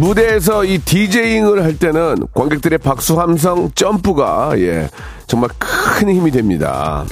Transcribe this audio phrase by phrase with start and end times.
[0.00, 4.88] 무대에서 이 디제잉을 할 때는 관객들의 박수 함성 점프가 예
[5.26, 7.04] 정말 큰 힘이 됩니다.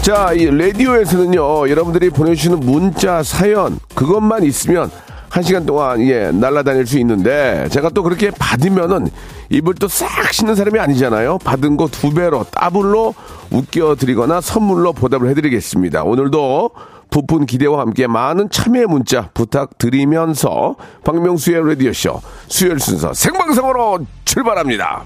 [0.00, 4.90] 자, 이 라디오에서는요, 여러분들이 보내주시는 문자, 사연, 그것만 있으면
[5.30, 9.08] 한 시간 동안, 예, 날아다닐 수 있는데, 제가 또 그렇게 받으면은
[9.48, 11.38] 입을 또 싹 씻는 사람이 아니잖아요.
[11.38, 13.14] 받은 거 두 배로, 더블로
[13.50, 16.02] 웃겨드리거나 선물로 보답을 해드리겠습니다.
[16.02, 16.70] 오늘도
[17.10, 25.04] 부푼 기대와 함께 많은 참여의 문자 부탁드리면서 박명수의 라디오쇼 수요일 순서 생방송으로 출발합니다.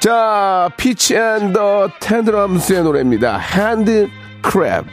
[0.00, 3.38] 자, Fitz and the Tantrums의 노래입니다.
[3.38, 4.08] Hand
[4.44, 4.84] Clap.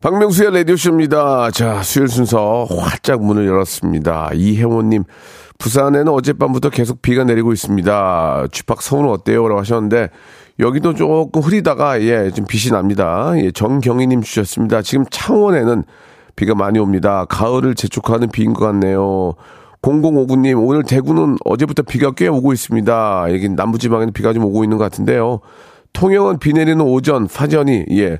[0.00, 1.50] 박명수의 라디오쇼입니다.
[1.50, 4.30] 자, 수요일 순서 활짝 문을 열었습니다.
[4.34, 5.04] 이혜원님,
[5.58, 8.46] 부산에는 어젯밤부터 계속 비가 내리고 있습니다.
[8.52, 9.48] 쥐팍 서울은 어때요?
[9.48, 10.10] 라고 하셨는데,
[10.60, 13.32] 여기도 조금 흐리다가, 예, 좀 빛이 납니다.
[13.36, 14.82] 예, 정경희님 주셨습니다.
[14.82, 15.84] 지금 창원에는
[16.36, 17.24] 비가 많이 옵니다.
[17.28, 19.34] 가을을 재촉하는 비인 것 같네요.
[19.82, 23.26] 0059님, 오늘 대구는 어제부터 비가 꽤 오고 있습니다.
[23.30, 25.40] 여기 남부지방에는 비가 좀 오고 있는 것 같은데요.
[25.92, 28.18] 통영은 비 내리는 오전, 파전이, 예,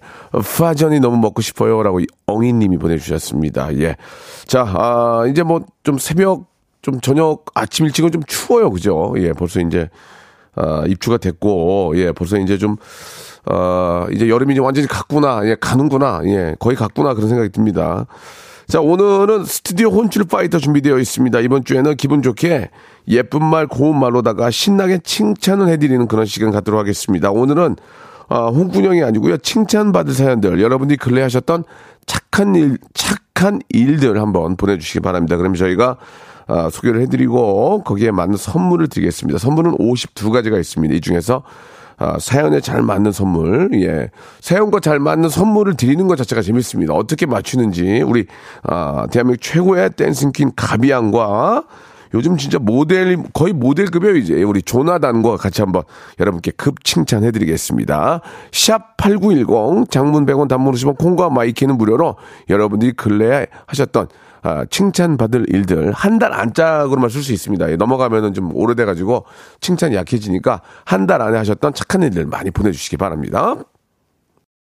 [0.56, 1.82] 파전이 너무 먹고 싶어요.
[1.82, 3.76] 라고 엉이님이 보내주셨습니다.
[3.78, 3.96] 예.
[4.46, 6.46] 자, 아, 이제 뭐 좀 새벽,
[6.82, 8.70] 좀 저녁, 아침 일찍은 좀 추워요.
[8.70, 9.12] 그죠?
[9.18, 9.90] 예, 벌써 이제,
[10.54, 12.76] 아, 입주가 됐고, 예, 벌써 이제 좀,
[13.50, 18.06] 어, 이제 여름이 이제 완전히 갔구나, 예, 가는구나, 예, 거의 갔구나, 그런 생각이 듭니다.
[18.68, 21.38] 자, 오늘은 스튜디오 혼출 파이터 준비되어 있습니다.
[21.40, 22.70] 이번 주에는 기분 좋게
[23.06, 27.30] 예쁜 말, 고운 말로다가 신나게 칭찬을 해드리는 그런 시간 갖도록 하겠습니다.
[27.30, 27.76] 오늘은,
[28.28, 29.36] 어, 홍군형이 아니고요.
[29.36, 31.62] 칭찬받을 사연들, 여러분들이 근래 하셨던
[32.06, 35.36] 착한 일, 착한 일들 한번 보내주시기 바랍니다.
[35.36, 35.98] 그럼 저희가
[36.48, 39.38] 아, 소개를 해드리고 거기에 맞는 선물을 드리겠습니다.
[39.38, 40.94] 선물은 52가지가 있습니다.
[40.94, 41.42] 이 중에서
[41.98, 44.10] 아, 사연에 잘 맞는 선물, 예.
[44.40, 46.92] 사연과 잘 맞는 선물을 드리는 것 자체가 재밌습니다.
[46.92, 48.26] 어떻게 맞추는지, 우리,
[48.62, 51.64] 아, 대한민국 최고의 댄싱퀸 가비 양과
[52.14, 54.42] 요즘 진짜 모델, 거의 모델급이에요, 이제.
[54.42, 55.82] 우리 조나단과 같이 한번
[56.20, 58.20] 여러분께 급 칭찬해드리겠습니다.
[58.52, 62.16] 샵 8910, 장문 100원, 단문 50원, 콩과 마이키는 무료로
[62.48, 64.08] 여러분들이 근래에 하셨던
[64.46, 67.70] 아, 칭찬받을 일들 한 달 안짝으로만 쓸 수 있습니다.
[67.72, 69.24] 예, 넘어가면은 좀 오래돼가지고
[69.60, 73.56] 칭찬이 약해지니까 한 달 안에 하셨던 착한 일들 많이 보내주시기 바랍니다.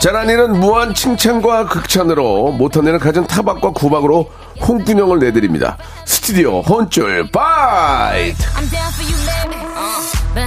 [0.00, 4.30] 잘한 무한 칭찬과 극찬으로 못한 애는 가진 타박과 구박으로
[4.66, 5.76] 홍군형을 내드립니다.
[6.06, 8.42] 스튜디오 혼줄 바이트!
[10.32, 10.46] Uh.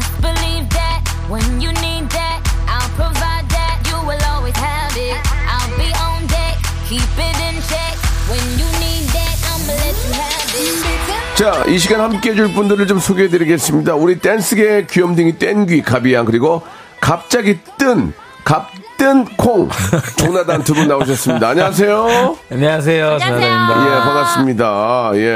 [11.35, 13.95] 자, 이 시간 함께 해줄 분들을 좀 소개해 드리겠습니다.
[13.95, 16.63] 우리 댄스계 귀염둥이 땡귀 가비양 그리고
[16.99, 18.13] 갑자기 뜬
[18.43, 18.69] 갑
[19.03, 19.67] 뜬콩
[20.15, 21.49] 조나단 두 분 나오셨습니다.
[21.49, 22.35] 안녕하세요.
[22.49, 23.13] 안녕하세요.
[23.15, 24.03] 예, 전화입니다.
[24.05, 25.11] 반갑습니다.
[25.15, 25.35] 예.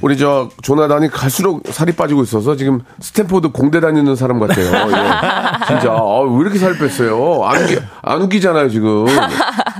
[0.00, 4.64] 우리 저 조나단이 갈수록 살이 빠지고 있어서 지금 스탠포드 공대 다니는 사람 같아요.
[4.66, 5.66] 예.
[5.68, 7.44] 진짜 아, 왜 이렇게 살 뺐어요?
[7.44, 9.04] 안, 웃기, 안 웃기잖아요 지금.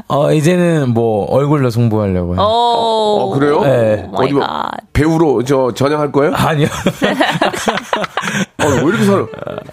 [0.09, 2.37] 어, 이제는 뭐 얼굴로 승부하려고요.
[2.39, 3.63] 어 그래요?
[3.63, 4.09] 네.
[4.13, 4.47] 어디 뭐
[4.93, 6.35] 배우로 저 전향할 거예요?
[6.35, 6.69] 아니요.
[8.63, 9.27] 어, 왜 이렇게 살?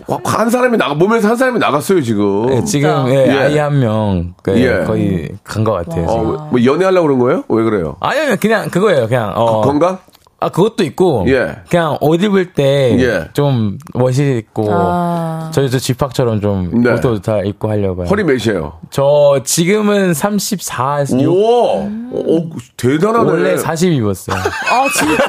[0.07, 2.47] 와, 한 사람이 나가 몸에서 한 사람이 나갔어요 지금.
[2.47, 3.48] 네, 지금 예, 예.
[3.49, 4.83] 아이 한명 예.
[4.85, 6.05] 거의 간 것 같아요.
[6.07, 6.47] 어.
[6.51, 7.43] 뭐 연애하려고 그런 거예요?
[7.49, 7.95] 왜 그래요?
[7.99, 9.07] 아니요, 그냥 그거예요.
[9.07, 9.97] 그냥 어, 건강?
[10.41, 11.57] 아 그것도 있고 예.
[11.69, 13.27] 그냥 옷 입을 때 예.
[13.33, 15.49] 좀 멋있고 아.
[15.53, 16.91] 저희 저 집합처럼 좀 네.
[16.93, 18.07] 옷도 다 입고 하려고요.
[18.07, 18.79] 허리 몇이에요?
[18.89, 23.29] 저 지금은 34, 6 오, 오, 대단하네.
[23.29, 24.37] 원래 40 입었어요.
[24.37, 25.27] 아, 진짜?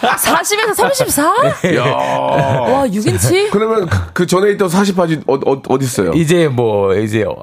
[0.00, 1.22] 40에서 34?
[1.76, 1.82] 야.
[1.84, 3.50] 와, 6인치?
[3.50, 6.12] 그러면 그, 그 전에 있던 40바지 어, 어, 어디 있어요?
[6.12, 7.34] 이제 뭐 이제 어,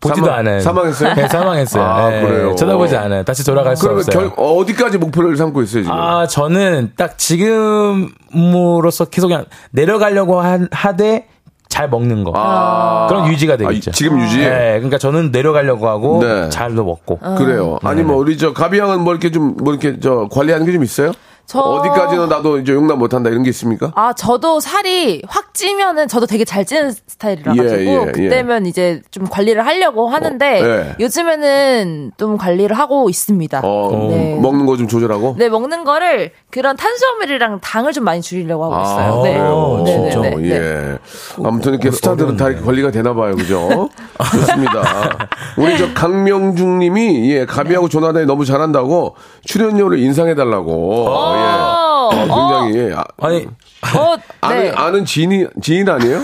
[0.00, 0.60] 보지도 사망- 않아요.
[0.60, 1.14] 사망했어요?
[1.14, 1.84] 네, 사망했어요.
[1.84, 2.54] 아, 네, 그래요?
[2.54, 3.24] 쳐다보지 않아요.
[3.24, 4.30] 다시 돌아갈 수 그러면 없어요.
[4.30, 5.96] 결, 어디까지 목표를 삼고 있어요, 지금?
[5.96, 11.28] 아, 저는 딱 지금으로서 계속 그냥 내려가려고 하, 하되
[11.68, 12.32] 잘 먹는 거.
[12.36, 13.06] 아.
[13.08, 13.92] 그런 유지가 아, 되겠죠.
[13.92, 14.38] 지금 유지?
[14.40, 16.50] 네, 그러니까 저는 내려가려고 하고 네.
[16.50, 17.18] 잘도 먹고.
[17.38, 17.78] 그래요.
[17.82, 20.84] 아니, 뭐, 우리 저, 가비 양은 뭐 이렇게 좀, 뭐 이렇게 저, 관리하는 게 좀
[20.84, 21.12] 있어요?
[21.46, 23.92] 저- 어디까지는 나도 이제 용납 못한다 이런 게 있습니까?
[23.94, 28.12] 아, 저도 살이 확 찌면은 저도 되게 잘 찌는 스타일이라 가지고 예, 예, 예.
[28.12, 30.96] 그때면 이제 좀 관리를 하려고 하는데 어, 예.
[30.98, 33.60] 요즘에는 좀 관리를 하고 있습니다.
[33.64, 34.38] 어, 네.
[34.40, 35.34] 먹는 거 좀 조절하고?
[35.38, 39.22] 네, 먹는 거를 그런 탄수화물이랑 당을 좀 많이 줄이려고 하고 아, 있어요.
[39.22, 39.32] 네.
[39.34, 39.82] 그래요.
[39.84, 40.20] 네, 진짜.
[40.20, 40.50] 네, 네, 네.
[40.56, 40.98] 예.
[41.44, 43.34] 아무튼 이렇게 스타들은 다 이렇게 관리가 되나 봐요.
[43.36, 43.90] 그죠?
[44.32, 45.28] 좋습니다.
[45.58, 51.31] 우리 저 강명중 님이 예, 가비하고 조나단이 너무 잘한다고 출연료를 인상해 달라고.
[51.34, 51.38] 예.
[51.38, 52.94] 어, 굉장히, 예.
[52.94, 53.46] 아, 어, 아니,
[54.40, 54.72] 아는, 네.
[54.74, 56.22] 아는 지인이, 지인 아니에요?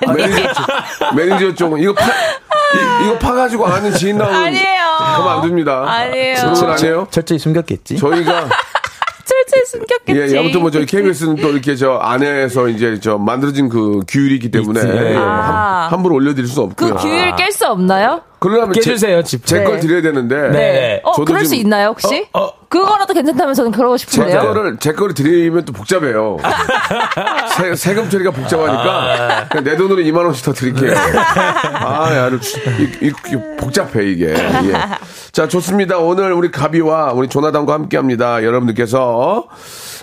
[0.16, 1.80] 매니저 쪽, 매니저 쪽.
[1.80, 4.44] 이거 파, 이, 이거 파가지고 아는 지인 나오면.
[4.44, 4.80] 아니에요.
[4.98, 5.84] 가면 안 됩니다.
[5.86, 6.36] 아니에요.
[6.36, 7.06] 그런 건 아니에요?
[7.10, 7.96] 철저히 숨겼겠지.
[7.96, 8.48] 저희가
[9.24, 10.34] 철저히 숨겼겠지.
[10.34, 14.50] 예, 아무튼 뭐 저희 KBS는 또 이렇게 저 안에서 이제 저 만들어진 그 규율이 있기
[14.50, 14.92] 때문에 있지.
[14.92, 15.86] 예, 아.
[15.88, 16.94] 함, 함부로 올려드릴 수 없고요.
[16.96, 18.22] 그 규율 깰 수 없나요?
[18.40, 19.44] 그러려면 깨주세요, 집.
[19.46, 19.80] 제걸 네.
[19.80, 20.48] 드려야 되는데.
[20.48, 21.00] 네.
[21.04, 22.26] 어, 저도 그럴 수 지금- 있나요, 혹시?
[22.32, 22.52] 어, 어.
[22.70, 24.40] 그거라도 괜찮다면 저는 그러고 제 싶은데요.
[24.42, 26.38] 거를 제 거를 드리면 또 복잡해요.
[27.56, 30.94] 세, 세금 처리가 복잡하니까 그냥 내 돈으로 2만 원씩 더 드릴게요.
[30.96, 34.26] 아, 야, 이, 이, 이 복잡해 이게.
[34.28, 34.72] 예.
[35.32, 35.98] 자, 좋습니다.
[35.98, 38.42] 오늘 우리 가비와 우리 조나단과 함께 합니다.
[38.44, 39.44] 여러분들께서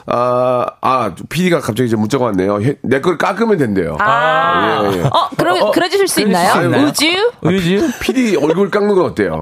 [0.10, 2.62] 아, 아, PD가 갑자기 이제 문자가 왔네요.
[2.62, 3.98] 해- 내걸 깎으면 된대요.
[4.00, 4.90] 아.
[4.94, 5.02] 예, 예.
[5.04, 6.64] 어, 그러, 어, 어, 그래 주실 수 있나요?
[6.64, 6.86] 있나요?
[6.86, 7.06] 우주?
[7.42, 7.82] 의지?
[8.00, 9.42] PD 얼굴 깎는 건 어때요?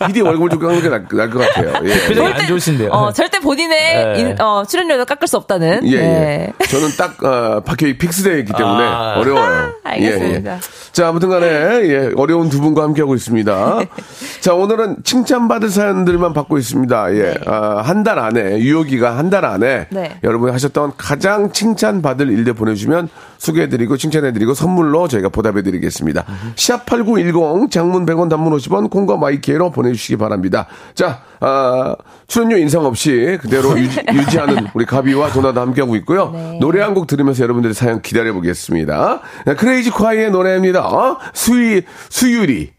[0.00, 1.72] 예, PD 얼굴 좀 깎는 게 나 을 것 같아요.
[1.84, 1.90] 예.
[1.90, 2.32] 예.
[2.32, 2.90] 안 좋으신데요.
[2.90, 4.20] 어, 절대 본인의 네.
[4.20, 5.80] 인- 어, 출연료는 깎을 수 없다는.
[5.88, 6.52] 예, 네.
[6.60, 6.66] 예.
[6.66, 9.14] 저는 딱, 어, 박혀이 픽스되어 있기 때문에 아.
[9.18, 9.72] 어려워요.
[9.82, 10.50] 알겠습니다.
[10.52, 10.60] 예, 예.
[10.92, 13.80] 자, 아무튼 간에, 예, 어려운 두 분과 함께하고 있습니다.
[14.40, 17.14] 자, 오늘은 칭찬받을 사연들만 받고 있습니다.
[17.16, 17.34] 예,
[17.82, 20.18] 한달 안에, 유효기가 한달 안에 네.
[20.22, 23.08] 여러분이 하셨던 가장 칭찬받을 일들 보내주시면
[23.38, 26.24] 소개해드리고 칭찬해드리고 선물로 저희가 보답해드리겠습니다.
[26.54, 30.66] 샵8910 장문 100원 단문 50원 콩과 마이키로 보내주시기 바랍니다.
[30.94, 31.96] 자, 아,
[32.28, 36.58] 출연료 인상 없이 그대로 유지, 하는 우리 가비와 조나단도 함께하고 있고요.
[36.60, 39.22] 노래 한 곡 들으면서 여러분들의 사연 기다려보겠습니다.
[39.56, 40.86] 클래지콰이의 노래입니다.
[40.86, 41.18] 어?
[41.32, 41.80] 수이,
[42.10, 42.70] 수유리.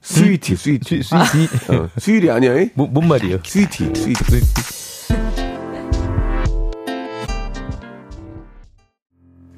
[0.00, 1.02] Sweety, Sweety.
[1.02, 1.72] Sweety.
[1.74, 2.58] 어, 수유리 아니야?
[2.58, 2.70] 이?
[2.72, 3.40] 뭐, 뭔 말이에요?
[3.44, 4.40] Sweety, Sweety.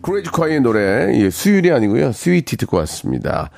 [0.02, 2.12] 크레이지 콰이의 노래, 예, 수율이 아니고요.
[2.12, 3.50] 스위티 듣고 왔습니다.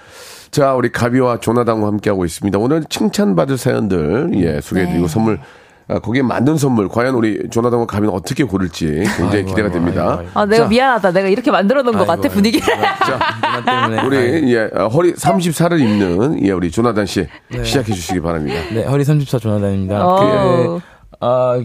[0.50, 2.58] 자, 우리 가비와 조나단과 함께하고 있습니다.
[2.58, 5.40] 오늘 칭찬받을 사연들, 예, 소개해드리고 선물,
[5.88, 8.86] 아, 거기에 맞는 선물, 과연 우리 조나단과 가비는 어떻게 고를지
[9.16, 10.02] 굉장히 아이고, 기대가 아이고, 됩니다.
[10.02, 10.30] 아이고, 아이고.
[10.40, 10.68] 아, 내가 자.
[10.68, 11.12] 미안하다.
[11.12, 12.34] 내가 이렇게 만들어 놓은 것 아이고, 같아, 아이고.
[12.34, 12.66] 분위기를.
[12.66, 14.04] 자.
[14.06, 17.26] 우리, 예, 아, 허리 34를 입는, 예, 우리 조나단 씨,
[17.62, 18.60] 시작해 주시기 바랍니다.
[18.72, 20.06] 네, 허리 34 조나단입니다.
[20.06, 20.78] 어.
[20.78, 20.80] 그,
[21.20, 21.60] 아,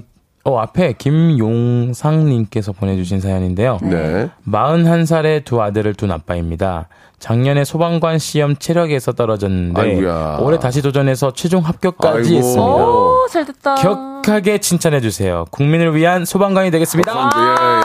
[0.49, 3.77] 어, 앞에 김용상님께서 보내주신 사연인데요.
[3.83, 4.29] 네.
[4.47, 6.87] 41살의 두 아들을 둔 아빠입니다.
[7.19, 10.37] 작년에 소방관 시험 체력에서 떨어졌는데 아이고야.
[10.41, 12.35] 올해 다시 도전해서 최종 합격까지 아이고.
[12.37, 12.63] 했습니다.
[12.63, 13.75] 오, 잘 됐다.
[13.75, 15.45] 격하게 칭찬해 주세요.
[15.51, 17.11] 국민을 위한 소방관이 되겠습니다.
[17.13, 17.29] 아,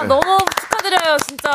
[0.00, 0.09] 예, 예.
[0.09, 0.23] 너무
[0.61, 1.50] 축하드려요, 진짜.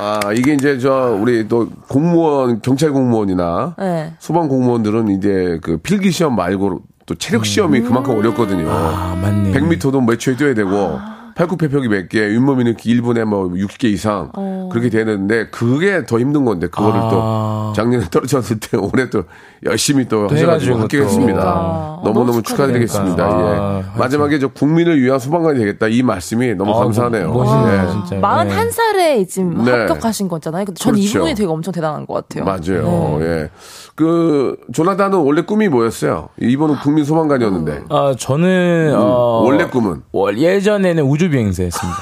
[0.00, 4.12] 아, 이게 이제 저, 우리 또 공무원, 경찰 공무원이나 네.
[4.18, 8.68] 소방 공무원들은 이제 그 필기 시험 말고 또 체력 시험이 그만큼 어렵거든요.
[8.68, 9.52] 아, 맞네.
[9.52, 10.98] 100m도 몇 초에 뛰어야 되고
[11.36, 14.32] 팔굽혀펴기 몇 개, 윗몸 이는 1분에 뭐 60개 이상
[14.70, 17.10] 그렇게 되는데 그게 더 힘든 건데 그거를 아.
[17.10, 19.24] 또 작년에 떨어졌을 때 올해 또
[19.64, 21.42] 열심히 또또 하셔가지고 해가지고 합격했습니다.
[21.42, 22.00] 또.
[22.04, 23.24] 너무너무 너무 축하드리겠습니다.
[23.24, 23.58] 예.
[23.58, 27.30] 아, 마지막에 저 국민을 위한 소방관이 되겠다 이 말씀이 너무 아, 감사하네요.
[27.30, 27.90] 멋있네요, 예.
[27.90, 28.16] 진짜.
[28.16, 29.70] 41살에 지금 네.
[29.72, 30.64] 합격하신 거잖아요.
[30.64, 31.18] 근데 전 그렇죠.
[31.18, 32.44] 이분이 되게 엄청 대단한 것 같아요.
[32.44, 33.18] 맞아요.
[33.20, 33.50] 예.
[33.96, 36.28] 그 조나단은 원래 꿈이 뭐였어요?
[36.38, 41.98] 이번은 국민 소방관이었는데 아, 저는 어, 원래 꿈은 월- 예전에는 우주 비행사였습니다.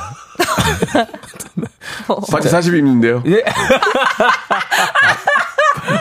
[2.32, 3.22] 바지 40 입는데요.
[3.26, 3.44] 예.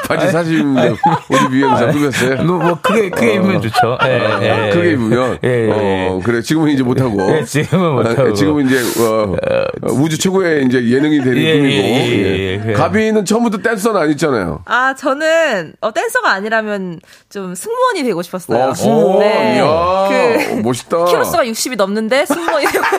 [0.07, 0.95] 바지 사시는데
[1.29, 2.43] 우리 미용사 꾸몄어요.
[2.43, 3.97] 뭐, 뭐 그게 그게 입으면 좋죠.
[4.05, 4.09] 예,
[4.41, 4.69] 예, 예.
[4.71, 6.07] 크게 입으면 예, 예.
[6.09, 8.29] 어 그래 지금은 이제 못 하고 예, 지금은 못 하고.
[8.29, 12.69] 아, 지금은 이제 어, 어, 우주 최고의 이제 예능이 되는 예, 꿈이고 예, 예, 예.
[12.69, 12.73] 예.
[12.73, 14.61] 가비는 처음부터 댄서는 아니잖아요.
[14.65, 18.69] 아, 저는 어, 댄서가 아니라면 좀 승무원이 되고 싶었어요.
[18.69, 19.19] 어, 승무원.
[19.19, 19.55] 네.
[19.57, 19.67] 이야,
[20.09, 21.05] 그 멋있다.
[21.05, 22.83] 키로수가 60이 넘는데 승무원이 되고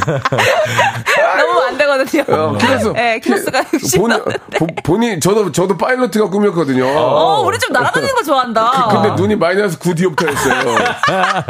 [1.38, 2.24] 너무 안 되거든요.
[2.28, 2.92] 어, 키로수.
[2.92, 6.86] 네, 키로수가 60 본, 본인 저도 저도 파일럿가 꿈이었거든요.
[6.86, 8.88] 어, 우리 좀 날아다니는 거 좋아한다.
[8.90, 10.94] 근데 눈이 마이너스 9디옵터였어요.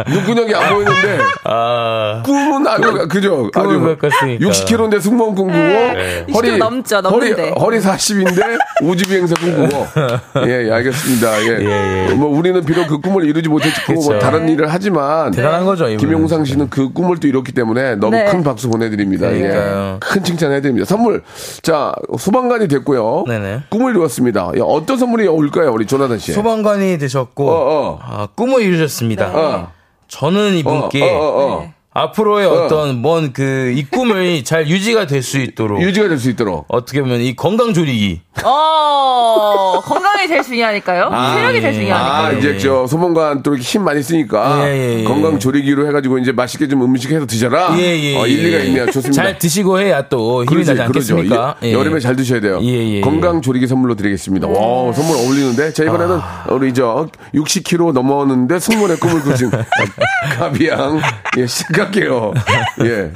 [0.10, 3.50] 눈구녕이 안 보이는데 아, 꿈은 아주 그죠?
[3.54, 4.44] 아주 꿈을 꿨으니까.
[4.46, 6.26] 60kg인데 승무원 꿈꾸고 네.
[6.28, 7.50] 60kg 넘죠, 넘는데.
[7.50, 9.86] 허리, 허리 40인데 우주 비행사 꿈꾸고
[10.46, 11.42] 예, 예, 알겠습니다.
[11.42, 11.46] 예.
[11.60, 12.14] 예, 예.
[12.14, 14.18] 뭐 우리는 비록 그 꿈을 이루지 못했고 뭐.
[14.18, 15.86] 다른 일을 하지만 대단한 거죠.
[15.86, 18.24] 김용상 씨는 그 꿈을 또 이뤘기 때문에 너무 네.
[18.40, 19.32] 큰 박수 보내드립니다.
[19.34, 19.38] 예.
[19.38, 19.98] 그러니까요.
[20.00, 20.86] 큰 칭찬해드립니다.
[20.86, 21.22] 선물
[21.62, 23.24] 자 소방관이 됐고요.
[23.28, 23.64] 네네.
[23.68, 24.52] 꿈을 이루었습니다.
[24.58, 26.32] 야, 어떤 선물이 올까요, 우리 조나단 씨?
[26.32, 27.98] 소방관이 되셨고 어, 어.
[28.02, 29.30] 아, 꿈을 이루셨습니다.
[29.34, 29.72] 어.
[30.08, 31.60] 저는 어, 이분께 어, 어, 어.
[31.60, 31.74] 네.
[31.92, 32.68] 앞으로의 어.
[32.68, 36.64] 떤먼그이 꿈을 잘 유지가 될 수 있도록 유지가 될 수 있도록.
[36.68, 41.10] 어떻게 보면 이 건강 조리기 어, 건강이 제일 중요하니까요.
[41.34, 42.26] 체력이 제일 중요하니까요.
[42.26, 45.04] 아, 이제 저 소방관 또 이렇게 힘 많이 쓰니까 예, 예, 예.
[45.04, 47.76] 건강 조리기로 해가지고 이제 맛있게 좀 음식 해서 드셔라.
[47.78, 48.30] 예, 예, 어, 예.
[48.30, 48.86] 일리가 있네요.
[48.86, 49.10] 좋습니다.
[49.12, 51.56] 잘 드시고 해야 또 힘이 그러지, 나지 않겠습니까?
[51.58, 51.66] 그러죠.
[51.66, 51.72] 예.
[51.72, 52.60] 여름에 잘 드셔야 돼요.
[52.62, 54.46] 예, 예, 건강 조리기 선물로 드리겠습니다.
[54.48, 55.72] 와, 선물 어울리는데.
[55.74, 56.46] 자, 이번에는 아.
[56.50, 59.50] 우리 저 60kg 넘었는데 승무원의 꿈을 꾸신
[60.38, 61.00] 가비양.
[61.36, 62.32] 예, 시작 할게요.
[62.84, 63.10] 예.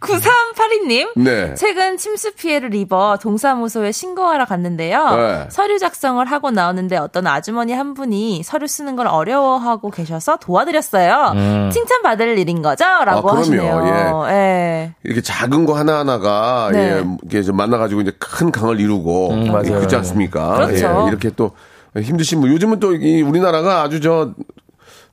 [0.00, 1.08] 9382님.
[1.16, 1.54] 네.
[1.54, 5.16] 최근 침수 피해를 입어 동사무소에 신고하러 갔는데요.
[5.16, 5.46] 네.
[5.50, 11.70] 서류 작성을 하고 나오는데 어떤 아주머니 한 분이 서류 쓰는 걸 어려워하고 계셔서 도와드렸어요.
[11.72, 12.84] 칭찬받을 일인 거죠?
[12.84, 13.38] 라고 음.
[13.38, 13.40] 아, 그럼요.
[13.40, 14.26] 하시네요.
[14.30, 14.92] 예.
[15.02, 16.78] 이렇게 작은 거 하나하나가 네.
[16.98, 19.64] 예, 이렇게 좀 만나가지고 이제 큰 강을 이루고 음, 맞아요.
[19.66, 20.54] 예, 그렇지 않습니까?
[20.54, 21.04] 그렇죠.
[21.04, 21.52] 예, 이렇게 또
[21.98, 24.32] 힘드신 분 요즘은 또 이 우리나라가 아주 저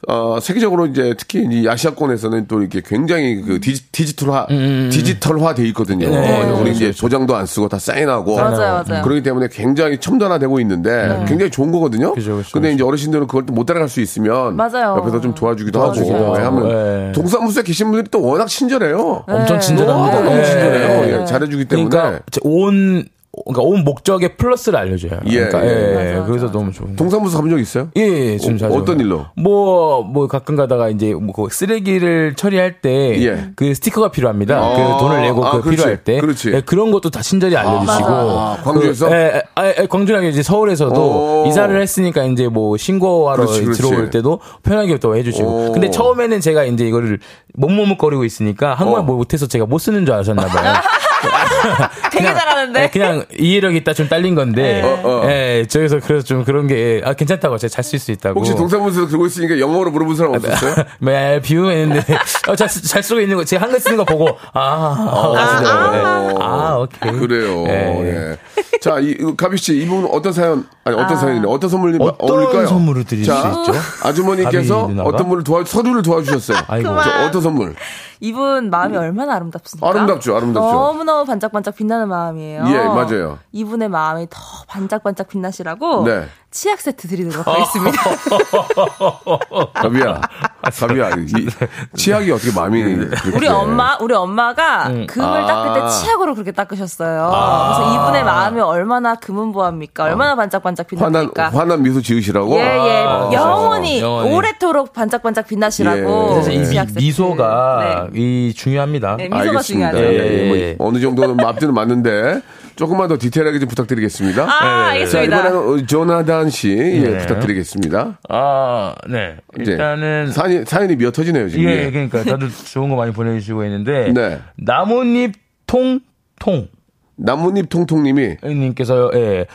[0.07, 4.47] 어, 세계적으로 이제 특히 이 아시아권에서는 또 이렇게 굉장히 그 디지, 디지털화,
[4.91, 6.07] 디지털화 돼 있거든요.
[6.07, 7.01] 음, 네, 우리 이제 그렇죠.
[7.01, 8.35] 도장도 안 쓰고 다 사인하고.
[8.35, 9.03] 맞아요, 맞아요.
[9.03, 12.13] 그렇기 때문에 굉장히 첨단화되고 있는데 굉장히 좋은 거거든요.
[12.13, 14.95] 그죠, 그죠, 근데 이제 어르신들은 그걸 또 못 따라갈 수 있으면 맞아요.
[14.97, 16.45] 옆에서 좀 도와주기도, 도와주기도 하고 하고.
[16.57, 17.11] 하면 예.
[17.13, 19.23] 동사무소에 계신 분들이 또 워낙 친절해요.
[19.27, 20.21] 엄청 친절합니다.
[20.21, 20.43] 너무 예.
[20.43, 21.21] 친절해요.
[21.21, 21.89] 예, 잘해주기 때문에.
[21.89, 23.05] 그러니까 온
[23.45, 25.19] 그러니까 온 목적에 플러스를 알려줘요.
[25.25, 26.17] 예, 그러니까 예.
[26.17, 26.95] 예, 그래서 너무 좋은.
[26.95, 27.89] 동사무소 가본 적 있어요?
[27.97, 28.75] 예, 예, 좀 어, 자주.
[28.75, 29.25] 어떤 일로?
[29.35, 33.49] 뭐, 뭐, 가끔 가다가 이제, 뭐, 그 쓰레기를 처리할 때, 예.
[33.55, 34.55] 그 스티커가 필요합니다.
[34.55, 36.19] 아, 그 돈을 내고 아, 그 그렇지, 필요할 때.
[36.19, 36.51] 그렇지.
[36.53, 38.07] 예, 그런 것도 다 친절히 알려주시고.
[38.07, 39.09] 아, 광주에서?
[39.09, 41.47] 그, 예, 예, 예, 광주랑 이제 서울에서도 오.
[41.47, 43.81] 이사를 했으니까 이제 뭐, 신고하러 그렇지, 그렇지.
[43.81, 45.47] 들어올 때도 편하게 또 해주시고.
[45.69, 45.71] 오.
[45.71, 47.17] 근데 처음에는 제가 이제 이거를
[47.55, 49.03] 몸머뭇거리고 있으니까 한국말 어.
[49.05, 50.73] 뭐 못해서 제가 못 쓰는 줄 아셨나 봐요.
[52.11, 52.83] 되게 잘하는데.
[52.83, 55.29] 예, 그냥 이해력 있다 좀 딸린 건데, 어, 어.
[55.29, 58.39] 예, 저기서 그래서 좀 그런 게, 아, 괜찮다고 제가 잘 쓸 수 있다고.
[58.39, 60.75] 혹시 동사무소에서 들고 있으니까 영어로 물어본 사람 없었어요?
[60.99, 65.33] 매뷰 했는데 어, 잘, 쓰- 잘 쓰고 있는 거 제가 한글 쓰는 거 보고 아,
[65.37, 66.29] 하시더라고요.
[66.31, 66.35] 예.
[66.43, 67.11] 아, 오케이.
[67.19, 67.65] 그래요.
[67.67, 68.31] 예.
[68.33, 68.37] 예.
[68.81, 71.45] 자, 이, 가비 씨, 이분 어떤 사연, 아니, 어떤 사연이네.
[71.47, 72.67] 어떤 선물이 어떤 어울릴까요?
[72.67, 73.79] 선물을 드릴 자, 수 있죠?
[74.03, 74.91] 아주머니께서?
[74.99, 76.57] 어떤 분을 도와, 서류를 도와주셨어요.
[76.67, 76.89] 아이고.
[77.03, 77.75] 저 어떤 선물?
[78.23, 79.85] 이분 마음이 얼마나 아름답습니까?
[79.85, 80.71] 아름답죠, 아름답죠.
[80.71, 82.63] 너무너무 반짝반짝 빛나는 마음이에요.
[82.67, 83.37] 예, 맞아요.
[83.51, 86.25] 이분의 마음이 더 반짝반짝 빛나시라고 네.
[86.53, 87.97] 치약 세트 드리도록 하겠습니다.
[89.73, 90.21] 가비야.
[90.61, 91.09] 가비야.
[91.17, 91.47] 이,
[91.95, 92.83] 치약이 어떻게 마음이.
[92.83, 93.47] 그렇게 우리 돼?
[93.47, 95.45] 엄마, 우리 엄마가 금을 아.
[95.47, 97.31] 닦을 때 치약으로 그렇게 닦으셨어요.
[97.75, 100.03] 그래서 이분의 마음이 얼마나 금은 보합니까?
[100.03, 101.49] 얼마나 반짝반짝 화난, 빛납니까?
[101.49, 102.55] 화난 미소 지으시라고?
[102.57, 103.03] 예, 예.
[103.07, 103.29] 아.
[103.33, 104.31] 영원히, 영원히.
[104.35, 106.29] 오래도록 반짝반짝 빛나시라고.
[106.33, 107.03] 그래서 이 치약 미, 세트.
[107.03, 108.19] 미소가 네.
[108.21, 109.15] 이 중요합니다.
[109.17, 109.91] 네, 미소가 알겠습니다.
[109.91, 109.97] 중요하죠.
[109.97, 110.75] 예, 예, 뭐 예.
[110.77, 112.41] 어느 정도는 뭐 앞뒤는 맞는데
[112.75, 114.43] 조금만 더 디테일하게 좀 부탁드리겠습니다.
[114.43, 115.39] 아, 자, 알겠습니다.
[115.39, 117.17] 이번에는 어, 조나단 씨 예, 네.
[117.19, 118.19] 부탁드리겠습니다.
[118.29, 119.37] 아, 네.
[119.59, 121.69] 이제 일단은 사연이, 사연이 미어 터지네요, 지금.
[121.69, 124.39] 예, 그러니까 다들 좋은 거 많이 보내주시고 있는데 네.
[124.57, 125.33] 나뭇잎
[125.67, 126.67] 통통
[127.15, 129.45] 나뭇잎 통통님이 님께서 예.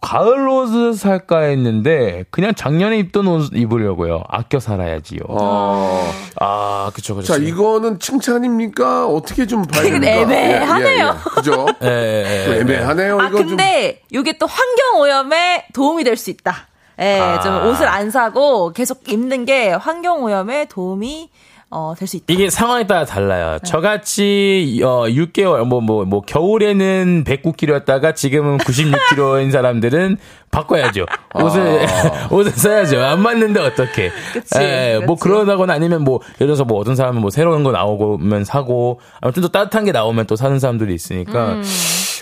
[0.00, 4.22] 가을 옷을 살까 했는데 그냥 작년에 입던 옷 입으려고요.
[4.28, 5.20] 아껴 살아야지요.
[5.28, 7.32] 어, 아, 그쵸, 그쵸.
[7.34, 9.06] 자, 이거는 칭찬입니까?
[9.08, 10.10] 어떻게 좀 봐야 됩니까?
[10.12, 10.88] 애매하네요.
[10.88, 11.12] 예, 예, 예.
[11.34, 11.66] 그죠?
[11.82, 12.60] 예, 예, 예.
[12.60, 13.20] 애매하네요.
[13.20, 13.48] 아, 이거 좀.
[13.48, 16.68] 근데 이게 또 환경 오염에 도움이 될 수 있다.
[17.00, 17.40] 예, 아.
[17.40, 21.30] 좀 옷을 안 사고 계속 입는 게 환경 오염에 도움이
[21.70, 22.24] 어, 될 수 있다.
[22.32, 23.58] 이게 상황에 따라 달라요.
[23.64, 30.16] 저같이 어 6개월 뭐뭐 뭐 겨울에는 109kg였다가 지금은 96kg인 사람들은
[30.50, 31.04] 바꿔야죠.
[31.34, 31.86] 옷을
[32.32, 33.00] 옷을 써야죠.
[33.02, 34.10] 안 맞는데 어떻게?
[34.32, 34.58] 그치,
[35.04, 35.22] 뭐 그치.
[35.28, 39.42] 그러다거나 아니면 뭐 예를 들어서 뭐 어떤 사람은 뭐 새로운 거 나오면 사고 아니면 좀
[39.42, 41.62] 더 따뜻한 게 나오면 또 사는 사람들이 있으니까 음.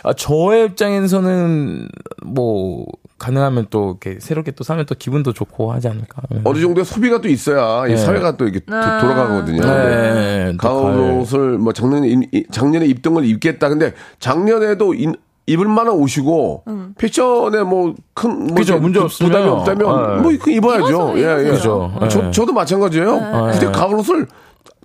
[0.03, 1.89] 아, 저의 입장에서는
[2.25, 2.85] 뭐
[3.19, 6.23] 가능하면 또 이렇게 새롭게 또 사면 또 기분도 좋고 하지 않을까.
[6.45, 7.97] 어느 정도의 소비가 또 있어야 이 네.
[7.97, 9.01] 사회가 또 이렇게 도- 아.
[9.01, 9.63] 돌아가거든요.
[9.63, 11.11] 네, 또 가을 가을.
[11.21, 12.15] 옷을 뭐 작년에
[12.51, 13.69] 작년에 입던 걸 입겠다.
[13.71, 16.65] 근데 작년에도 인- 입을 만한 옷이고
[16.99, 19.31] 패션에 뭐큰 뭐 그죠, 문제 없으면.
[19.31, 20.23] 부담이 없다면 네.
[20.23, 21.13] 뭐 입어야죠.
[21.17, 21.51] 예, 예.
[21.53, 21.93] 그죠.
[22.11, 22.31] 저 네.
[22.33, 23.19] 저도 마찬가지예요.
[23.53, 24.27] 근데 가을 옷을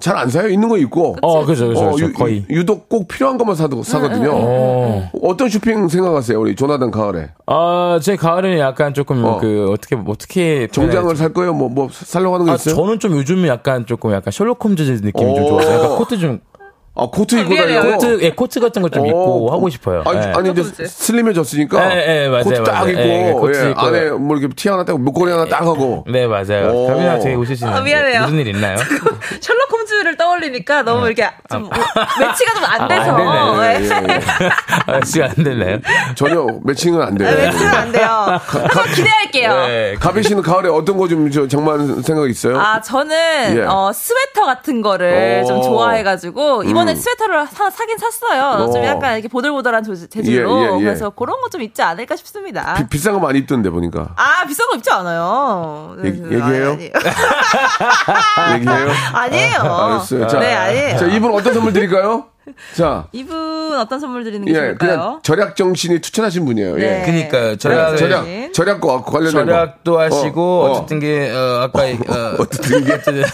[0.01, 0.49] 잘 안 사요.
[0.49, 1.15] 있는 거 입고.
[1.21, 1.95] 어, 그죠, 그죠, 어.
[1.99, 2.43] 유, 거의.
[2.49, 4.31] 유독 꼭 필요한 것만 사도, 사거든요.
[4.33, 5.09] 어.
[5.21, 7.29] 어떤 쇼핑 생각하세요, 우리 조나단 가을에?
[7.45, 9.37] 아, 제 가을은 약간 조금 어.
[9.37, 11.53] 그 어떻게 어떻게 정장을 살 거예요?
[11.53, 12.75] 뭐, 뭐, 살려고 하는 거 아, 있어요?
[12.75, 15.47] 저는 좀 요즘은 약간 조금 약간 셜록 홈즈 느낌이 좀 오.
[15.47, 16.39] 좋아서 약간 코트 좀
[16.93, 17.55] 아, 코트 입고.
[17.55, 17.91] 다니고?
[17.93, 19.53] 코트 예, 코트 같은 거좀 어, 입고 어.
[19.53, 20.03] 하고 싶어요.
[20.05, 20.33] 아니, 예.
[20.35, 20.85] 아니 이제.
[20.85, 22.89] 슬림해졌으니까 예, 예, 맞아요, 코트 딱 맞아요.
[22.89, 23.81] 입고, 예, 예, 코트 예, 입고.
[23.81, 26.69] 안에 뭐 이렇게 티 하나 딱 목걸이 하나 딱 하고 네 맞아요.
[26.73, 26.87] 오.
[26.87, 28.21] 가빈아 되게 웃으시는데 아, 미안해요.
[28.23, 28.75] 무슨 일 있나요?
[29.39, 31.69] 셜록 홈즈를 떠올리니까 너무 이렇게 좀
[32.19, 33.11] 매치가 좀안 아, 돼서.
[33.11, 33.57] 안 되네요.
[33.57, 33.79] 네.
[33.79, 34.49] 예, 예, 예.
[34.93, 35.77] 아, 시간 안 됐나요?
[36.15, 37.29] 전혀 매칭은 안 돼요.
[37.31, 38.07] 네, 매치는 안 돼요.
[38.09, 39.53] 한번 기대할게요.
[39.67, 39.95] 네.
[39.99, 42.57] 가빈 씨는 가을에 어떤 거 좀 장만 생각 있어요?
[42.57, 43.61] 아, 저는, 예.
[43.63, 45.47] 어, 스웨터 같은 거를 오.
[45.47, 46.95] 좀 좋아해가지고, 이번 에 음.
[46.95, 48.71] 스웨터를 사, 사긴 샀어요.
[48.71, 48.85] 좀 어.
[48.85, 50.57] 약간 이렇게 보들보들한 조- 재질로.
[50.61, 50.83] 예, 예, 예.
[50.83, 52.73] 그래서 그런 거좀 입지 않을까 싶습니다.
[52.75, 55.95] 비, 비싼 거 많이 입던데 보니까 아, 비싼 거 입지 않아요.
[56.03, 56.77] 얘기- 얘기 해요?
[58.37, 58.89] 아니, 얘기해요.
[59.13, 59.59] 아니에요.
[59.61, 60.27] 알았어요.
[60.27, 60.97] 자, 네, 아니에요.
[60.97, 62.25] 자 이분 어떤 선물 드릴까요?
[62.75, 64.77] 자, 이분 어떤 선물 드리는 게 예, 좋을까요?
[64.77, 66.79] 그냥 절약 정신이 투철하신 분이에요.
[66.79, 66.81] 예.
[66.81, 67.03] 네.
[67.05, 67.55] 그니까요.
[67.57, 69.51] 절약, 절약 절약, 절약과 관련된 거.
[69.51, 70.71] 절약도 하시고 어, 어.
[70.71, 72.93] 어, 쨌든 게 어, 아까 어, 어쨌든 게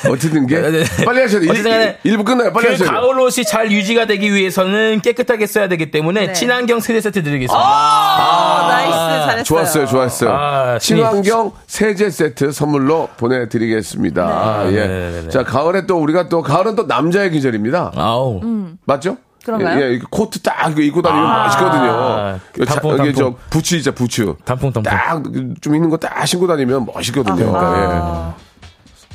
[0.10, 1.06] 어쨌든 게 네, 네.
[1.06, 1.50] 빨리 하셔야 돼.
[1.50, 2.53] 어쨌든 간에 일, 부 끝나요.
[2.53, 2.94] 빨리 그 하셔야 돼.
[2.96, 6.34] 가을 옷이 잘 유지가 되기 위해서는 깨끗하게 써야 되기 때문에 네.
[6.34, 7.56] 친환경 세제 세트 드리겠습니다.
[7.58, 8.98] 아, nice.
[8.98, 9.44] 잘했어요.
[9.44, 10.29] 좋았어요, 좋았어요.
[10.32, 14.24] 아, 친환경 세제 세트 선물로 보내드리겠습니다.
[14.24, 14.88] 아, 예.
[14.88, 15.29] 네네네.
[15.29, 17.91] 자, 가을에 또 우리가 또 가을은 또 남자의 계절입니다.
[17.96, 18.41] 아우.
[18.86, 19.17] 맞죠?
[19.54, 19.58] 음.
[19.60, 19.80] 그런가요?
[19.82, 21.44] 예, 예, 코트 딱 입고 다니면 아.
[21.46, 22.39] 멋있거든요.
[22.60, 23.36] 여기, 자- 단풍, 여기 저 단풍.
[23.50, 24.34] 부츠 있자 부츠.
[24.46, 24.84] 단풍 단풍.
[24.84, 25.24] 딱
[25.62, 27.56] 좀 있는 거 딱 신고 다니면 멋있거든요.
[27.56, 28.34] 아.
[28.38, 28.48] 예.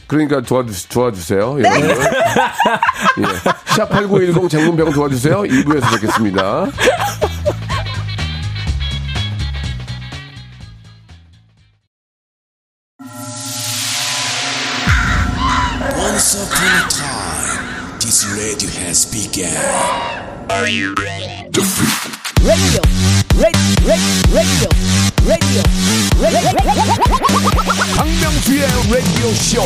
[0.09, 1.55] 그러니까 도와주, 도와주세요.
[1.55, 1.63] 네.
[1.71, 2.05] 여러분.
[3.19, 3.23] 예.
[3.77, 5.43] 샵8910 장문 100원 도와주세요.
[5.43, 6.67] 2부에서 뵙겠습니다.
[15.99, 20.22] Once upon a time, this radio has begun.
[27.97, 29.63] 박명수의 라디오 쇼.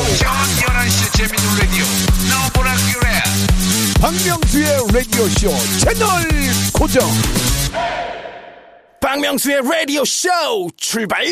[4.00, 6.08] 박명수의 라디오 쇼 채널
[6.72, 7.02] 고정.
[9.00, 10.28] 박명수의 라디오 쇼
[10.76, 11.24] 출발.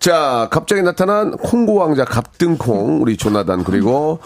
[0.00, 4.20] 자, 갑자기 나타난 콩고 왕자 갑등콩 우리 조나단 그리고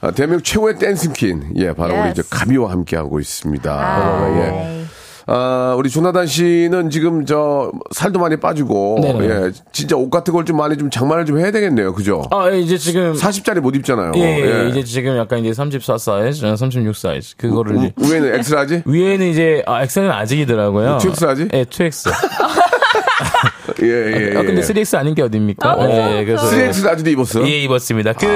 [0.00, 2.20] 아, 대한민국 최고의 dancing queen 예 바로 우리 Yes.
[2.20, 3.70] 이제 가비와 함께 하고 있습니다.
[3.72, 4.50] 아, 예.
[4.50, 4.84] 네.
[5.30, 9.24] 아, 우리 조나단 씨는 지금 저 살도 많이 빠지고 네네.
[9.28, 11.92] 예 진짜 옷 같은 걸 좀 많이 좀 장만을 좀 해야 되겠네요.
[11.94, 12.22] 그죠?
[12.30, 14.12] 아, 이제 지금 40짜리 못 입잖아요.
[14.16, 14.20] 예,
[14.64, 18.82] 예, 이제 지금 약간 이제 34 사이즈, 36 사이즈 그거를 이제 우, 위에는 X-large?
[18.86, 20.98] 위에는 이제 아, XL은 아직이더라고요.
[21.02, 21.48] 2X 하지?
[21.52, 22.10] 예, 2X.
[23.82, 24.38] 예, 예, 예.
[24.38, 25.70] 아, 근데 3X 아닌 게 어딥니까?
[25.70, 27.46] 아, 예, 그래서 3X 라지도 입었어요?
[27.46, 28.12] 예, 입었습니다.
[28.14, 28.26] 그,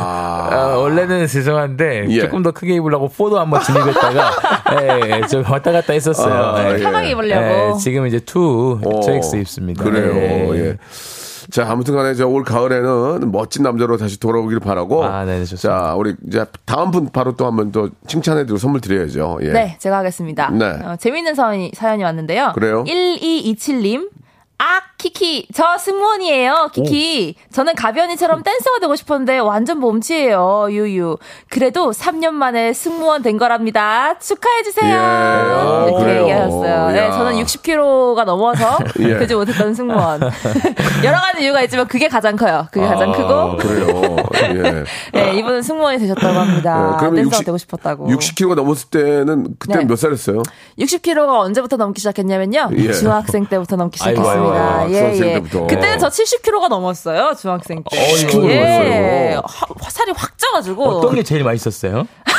[0.00, 2.20] 아, 원래는 죄송한데, 예.
[2.20, 4.30] 조금 더 크게 입으려고 포도 한번 진입했다가,
[5.22, 6.34] 예, 좀 왔다 갔다 했었어요.
[6.34, 6.78] 아, 예.
[6.78, 7.42] 편하게 입으려고.
[7.42, 9.84] 예, 지금 이제 2, 어, 2X 입습니다.
[9.84, 10.14] 그래요.
[10.14, 10.58] 예.
[10.58, 10.76] 예.
[11.50, 15.04] 자, 아무튼 간에 저올 가을에는 멋진 남자로 다시 돌아오길 바라고.
[15.04, 15.68] 아, 네, 좋습니다.
[15.88, 19.38] 자, 우리 이제 다음 분 바로 또 한번 또 칭찬해드리고 선물 드려야죠.
[19.42, 19.48] 예.
[19.48, 20.50] 네, 제가 하겠습니다.
[20.50, 20.64] 네.
[20.64, 22.52] 어, 재밌는 사연이, 사연이 왔는데요.
[22.54, 22.84] 그래요?
[22.84, 24.08] 1227님.
[24.60, 25.46] 아, 키키.
[25.54, 27.34] 저 승무원이에요, 키키.
[27.52, 31.16] 저는 가비언니처럼 댄서가 되고 싶었는데 완전 몸치예요, 유유.
[31.48, 34.18] 그래도 3년 만에 승무원 된 거랍니다.
[34.18, 34.90] 축하해주세요.
[34.90, 36.22] 예, 아, 이렇게 그래요.
[36.24, 36.90] 얘기하셨어요.
[36.90, 37.10] 네, 야.
[37.12, 39.16] 저는 60kg가 넘어서 예.
[39.18, 40.20] 되지 못했던 승무원.
[41.02, 42.66] 여러 가지 이유가 있지만 그게 가장 커요.
[42.70, 43.56] 그게 가장 아, 크고.
[43.56, 44.16] 그래요.
[44.54, 44.84] 예.
[45.18, 46.90] 네, 이분은 승무원이 되셨다고 합니다.
[46.90, 48.06] 어, 그러면 댄서가 60 되고 싶었다고.
[48.08, 49.84] 60kg가 넘었을 때는 그때 네.
[49.86, 50.42] 몇 살이었어요?
[50.78, 52.68] 60kg가 언제부터 넘기 시작했냐면요.
[52.76, 52.92] 예.
[52.92, 54.60] 중학생 때부터 넘기 아이고, 시작했습니다.
[54.60, 55.66] 아이고, 아이고, 중학생 때부터.
[55.66, 57.34] 그때는 저 70kg가 넘었어요.
[57.40, 57.96] 중학생 때.
[58.26, 58.60] 70kg 가 예.
[59.34, 59.42] 넘었어요.
[59.46, 60.84] 화- 살이 확 쪄가지고.
[60.88, 62.06] 어떤 게 제일 맛있었어요?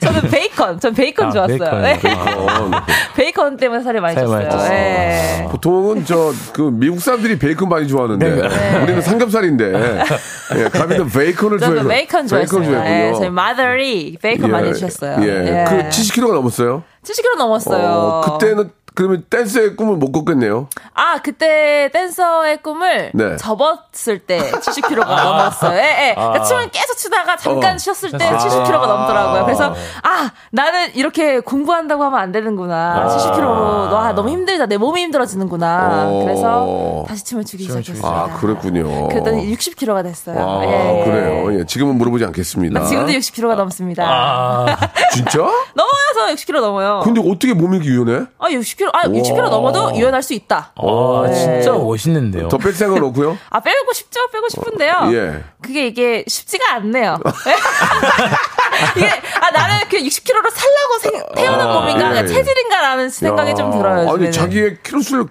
[0.00, 0.80] 저는 베이컨.
[0.80, 1.58] 전 베이컨 아, 좋았어요.
[1.58, 1.82] 베이컨.
[1.82, 2.00] 네.
[2.04, 2.34] 아.
[2.36, 2.72] 어, 베이컨
[3.16, 4.70] 베이컨 때문에 살이 많이 쪘어요.
[4.70, 5.46] 예.
[5.50, 8.82] 보통은 저 그 미국 사람들이 베이컨 많이 좋아하는데 네.
[8.82, 10.00] 우리는 삼겹살인데
[10.56, 12.60] 예, 가비는 베이컨을 저도 좋아해서 베이컨 좋아했어요.
[12.60, 13.18] 베이컨 예, 좋아했군요.
[13.18, 15.16] 저희 마더이 베이컨 많이 주셨어요.
[15.26, 15.64] 예.
[15.68, 16.82] 그 70kg가 넘었어요.
[17.04, 17.86] 70kg 넘었어요.
[17.86, 20.68] 어, 그때는 그러면 댄스의 꿈을 못 꿨겠네요.
[20.94, 23.36] 아, 그때 댄서의 꿈을 네.
[23.36, 25.78] 접었을 때 70kg가 넘었어요.
[25.78, 26.14] 예, 예.
[26.14, 27.78] 그러니까 춤을 계속 추다가 잠깐 어.
[27.78, 29.44] 쉬었을 때 70kg가 넘더라고요.
[29.44, 33.06] 그래서 아, 나는 이렇게 공부한다고 하면 안 되는구나.
[33.06, 34.64] 70kg 아, 너무 힘들다.
[34.64, 36.06] 내 몸이 힘들어지는구나.
[36.08, 36.22] 어.
[36.24, 38.08] 그래서 다시 춤을 추기 시작했습니다.
[38.08, 39.08] 아, 그랬군요.
[39.08, 40.38] 그랬더니 60kg가 됐어요.
[40.40, 41.04] 아, 예.
[41.04, 41.60] 그래요.
[41.60, 42.80] 예, 지금은 물어보지 않겠습니다.
[42.80, 44.04] 나 지금도 60kg가 넘습니다.
[44.06, 44.76] 아,
[45.12, 45.38] 진짜?
[45.76, 47.02] 넘어 서 60kg 넘어요.
[47.04, 48.26] 근데 어떻게 몸이 이렇게 유연해?
[48.38, 50.72] 아, 60kg, 아, 60kg 넘어도 유연할 수 있다.
[50.74, 52.48] 아, 진짜 멋있는데요.
[52.48, 53.36] 더 뺄 생각은 없고요?
[53.50, 54.20] 아, 빼고 싶죠?
[54.32, 54.92] 빼고 싶은데요.
[55.12, 55.44] 예.
[55.62, 57.18] 그게 이게 쉽지가 않네요.
[58.96, 62.26] 이게, 아, 나는 그 60kg로 살라고 생- 태어난 몸인가, 예.
[62.26, 64.00] 체질인가라는 생각이 좀 들어요.
[64.00, 64.32] 아니, 요즘에는.
[64.32, 65.26] 자기의 키로수를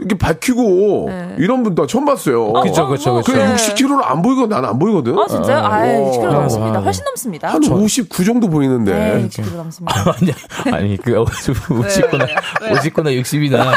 [0.00, 1.34] 이렇게 밝히고 네.
[1.38, 2.52] 이런 분 나 처음 봤어요.
[2.54, 3.32] 그쵸, 그쵸, 그쵸.
[3.32, 3.54] 그래, 네.
[3.54, 4.48] 60kg는 안 보이거든.
[4.50, 5.16] 나는 안 보이거든.
[5.16, 5.58] 어, 진짜요?
[5.58, 6.32] 아, 60kg 어.
[6.32, 6.78] 넘습니다.
[6.78, 6.82] 어.
[6.82, 7.48] 훨씬 넘습니다.
[7.48, 8.92] 한 59 정도 보이는데.
[8.92, 9.94] 네, 60kg 넘습니다.
[10.20, 12.26] 아니, 아니, 그, 50구나,
[12.60, 13.72] 50구나 60이나.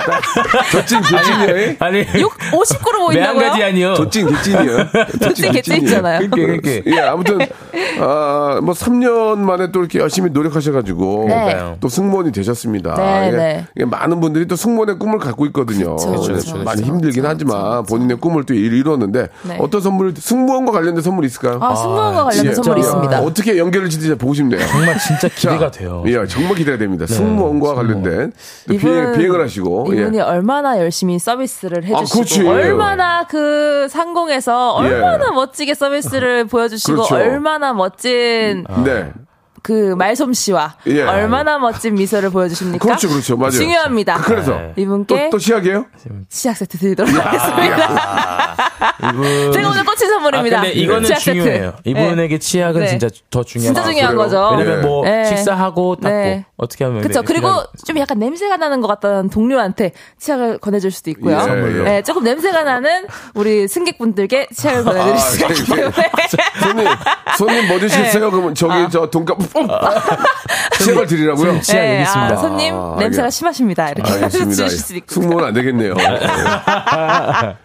[0.72, 1.74] 저찐, 개찐이에요?
[1.80, 3.48] 아니, 6, 50kg 매한 보인다고요?
[3.50, 3.94] 가지 아니요.
[3.94, 4.86] 저찐, 개찐이에요.
[5.22, 6.18] 저찐, 개찐이잖아요.
[6.30, 6.82] 그렇게, 그렇게.
[6.86, 7.38] 예, 아무튼,
[8.00, 11.76] 아, 뭐, 3년 만에 또 이렇게 열심히 노력하셔가지고, 네.
[11.80, 12.94] 또 승무원이 되셨습니다.
[12.94, 13.66] 네, 예, 네.
[13.78, 15.96] 예, 많은 분들이 또 승무원의 꿈을 갖고 있거든요.
[15.96, 19.56] 그쵸, 네, 그쵸, 많이 그쵸, 힘들긴 그쵸, 하지만 그쵸, 본인의 꿈을 또 일- 이뤘는데, 네.
[19.60, 21.58] 어떤 선물, 승무원과 관련된 선물이 있을까요?
[21.60, 23.20] 아, 승무원과 관련된 예, 선물이 예, 있습니다.
[23.20, 24.60] 어떻게 연결을 짓는지 보고 싶네요.
[24.66, 26.02] 정말 진짜 기대가 자, 돼요.
[26.06, 27.06] 예, 정말 기대가 됩니다.
[27.06, 28.32] 승무원과 관련된
[28.68, 29.89] 비행, 비행을 하시고.
[29.92, 30.22] 이분이 예.
[30.22, 32.46] 얼마나 열심히 서비스를 아, 해주시고 그렇지.
[32.46, 34.86] 얼마나 그 상공에서 예.
[34.86, 37.14] 얼마나 멋지게 서비스를 보여주시고 그렇죠.
[37.16, 39.12] 얼마나 멋진 네.
[39.62, 41.02] 그 말솜씨와 예.
[41.02, 42.84] 얼마나 멋진 미소를 보여주십니까?
[42.84, 43.36] 그렇죠, 그렇죠.
[43.36, 43.50] 맞아요.
[43.52, 44.18] 중요합니다.
[44.22, 44.72] 그래서 네.
[44.76, 45.86] 이분께 또, 또 시작이에요?
[46.28, 48.56] 치약 세트 드리도록 하겠습니다.
[49.12, 49.52] 이분.
[49.52, 50.58] 제가 오늘 꽂힌 선물입니다.
[50.58, 51.38] 아, 근데 이거는 치약 세트.
[51.40, 51.74] 중요해요.
[51.84, 52.86] 이분에게 치약은 네.
[52.88, 54.24] 진짜 더 중요한 진짜 거 중요한 그래요?
[54.24, 54.56] 거죠.
[54.56, 54.86] 왜냐면 네.
[54.86, 55.24] 뭐 네.
[55.24, 56.44] 식사하고 닦고 네.
[56.56, 57.20] 어떻게 하면 그렇죠.
[57.20, 61.38] 네, 그리고 그냥 좀 약간 냄새가 나는 것 같다는 동료한테 치약을 권해줄 수도 있고요.
[61.38, 61.82] 예.
[61.82, 65.76] 네, 조금 냄새가 나는 우리 승객분들께 치약을 권해드릴 아, 수가 네, 있기 네.
[65.76, 65.92] 때문에.
[66.60, 66.86] 손님,
[67.38, 68.30] 손님 뭐 드시겠어요?
[68.30, 68.88] 그러면 저기 아.
[68.88, 69.38] 저 돈값
[70.80, 71.44] 치약을 드리라고요?
[71.46, 72.32] 손님 치약 여기 있습니다.
[72.34, 73.88] 아, 손님 아, 냄새가 알겠- 심하십니다.
[73.90, 74.50] 이렇게 알겠습니다.
[74.64, 75.14] 주실 수 있고.
[75.14, 75.94] 승무원 안 되겠네요.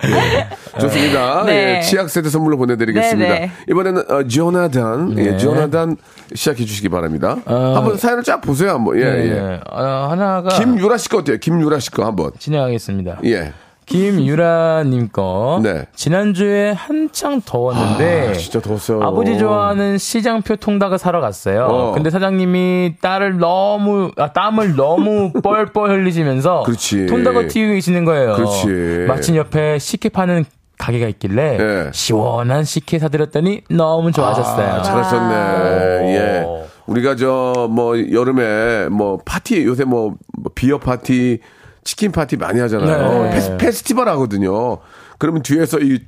[0.06, 0.48] 예.
[0.80, 1.44] 좋습니다.
[1.46, 1.78] 네.
[1.78, 3.34] 예, 치약 세트 선물로 보내드리겠습니다.
[3.34, 3.52] 네, 네.
[3.70, 5.98] 이번에는 어, 조나단, 예, 조나단
[6.34, 7.38] 시작해 주시기 바랍니다.
[7.46, 8.72] 한번 사연을 쫙 보세요.
[8.72, 8.98] 한번.
[8.98, 9.30] 예, 예.
[9.30, 9.60] 네.
[9.70, 11.38] 어, 하나가 김유라 씨 거 어때요?
[11.38, 12.32] 김유라 씨 거 한번.
[12.40, 13.20] 진행하겠습니다.
[13.26, 13.54] 예.
[13.86, 15.60] 김유라님 거.
[15.64, 15.86] 네.
[15.96, 18.30] 지난주에 한창 더웠는데.
[18.30, 19.02] 아, 진짜 더웠어요.
[19.04, 21.66] 아버지 좋아하는 시장표 통닭을 사러 갔어요.
[21.70, 21.92] 어.
[21.94, 27.06] 근데 사장님이 딸을 너무 아, 땀을 너무 뻘뻘 흘리시면서 그렇지.
[27.08, 28.34] 통닭을 튀기고 계시는 거예요.
[28.36, 29.06] 그렇지.
[29.08, 30.46] 마침 옆에 식혜 파는
[30.78, 31.90] 가게가 있길래 예.
[31.94, 34.68] 시원한 식혜 사드렸더니 너무 좋아하셨어요.
[34.68, 36.16] 아, 잘하셨네.
[36.16, 36.44] 예.
[36.46, 36.66] 오.
[36.88, 41.40] 우리가 저 뭐 여름에 뭐 파티 요새 뭐, 뭐 beer 파티,
[41.86, 43.24] 치킨 파티 많이 하잖아요.
[43.24, 43.30] 네.
[43.32, 44.80] 페스, 페스티벌 하거든요.
[45.18, 46.00] 그러면 뒤에서 이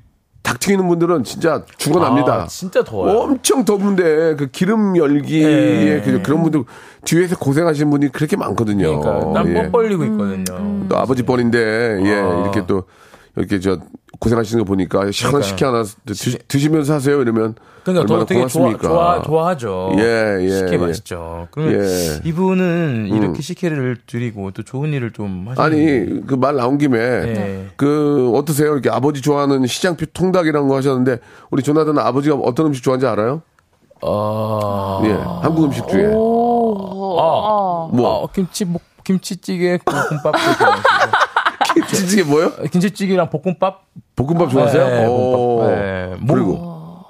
[0.44, 2.44] 닭 튀기는 분들은 진짜 죽어납니다.
[2.44, 3.18] 아, 진짜 더워요.
[3.20, 6.64] 엄청 더운데 그 기름 열기에 그- 그런 분들
[7.04, 8.98] 뒤에서 고생하시는 분이 그렇게 많거든요.
[9.02, 9.70] 그러니까 땀 예.
[9.74, 10.86] 흘리고 있거든요.
[10.88, 12.42] 또 아버지 뻘인데 예 아.
[12.44, 12.84] 이렇게 또
[13.36, 13.78] 이렇게 저
[14.20, 18.62] 고생하시는 거 보니까 시원한 식혜 하나 드, 드시면서 하세요 이러면 그러니까 얼마나 더 되게 좋아,
[18.64, 18.88] 고맙습니까?
[18.90, 19.92] 좋아, 좋아 하죠.
[19.98, 20.78] 예, 예, 식혜 예.
[20.78, 21.48] 맛있죠.
[21.52, 21.78] 그러면 예.
[21.86, 22.20] 음.
[22.26, 27.68] 이분은 이렇게 식혜를 드리고 또 좋은 일을 좀 하시는 아니 그 말 나온 김에 네.
[27.78, 28.74] 그 어떠세요?
[28.74, 33.42] 이렇게 아버지 좋아하는 시장표 통닭이라는 거 하셨는데 우리 조나단 아버지가 어떤 음식 좋아하는지 알아요?
[34.02, 35.02] 어...
[35.06, 37.90] 예, 한국 음식 중에 어.
[37.94, 41.18] 뭐 아, 김치 볶 김치찌개 볶음밥도 좋아하시고
[41.82, 42.52] 김치찌개 뭐요?
[42.72, 43.84] 김치찌개랑 볶음밥
[44.16, 44.88] 볶음밥 좋아하세요?
[44.88, 45.32] 네, 오.
[45.32, 45.70] 볶음밥.
[45.80, 46.16] 네.
[46.22, 47.06] 뭐, 그리고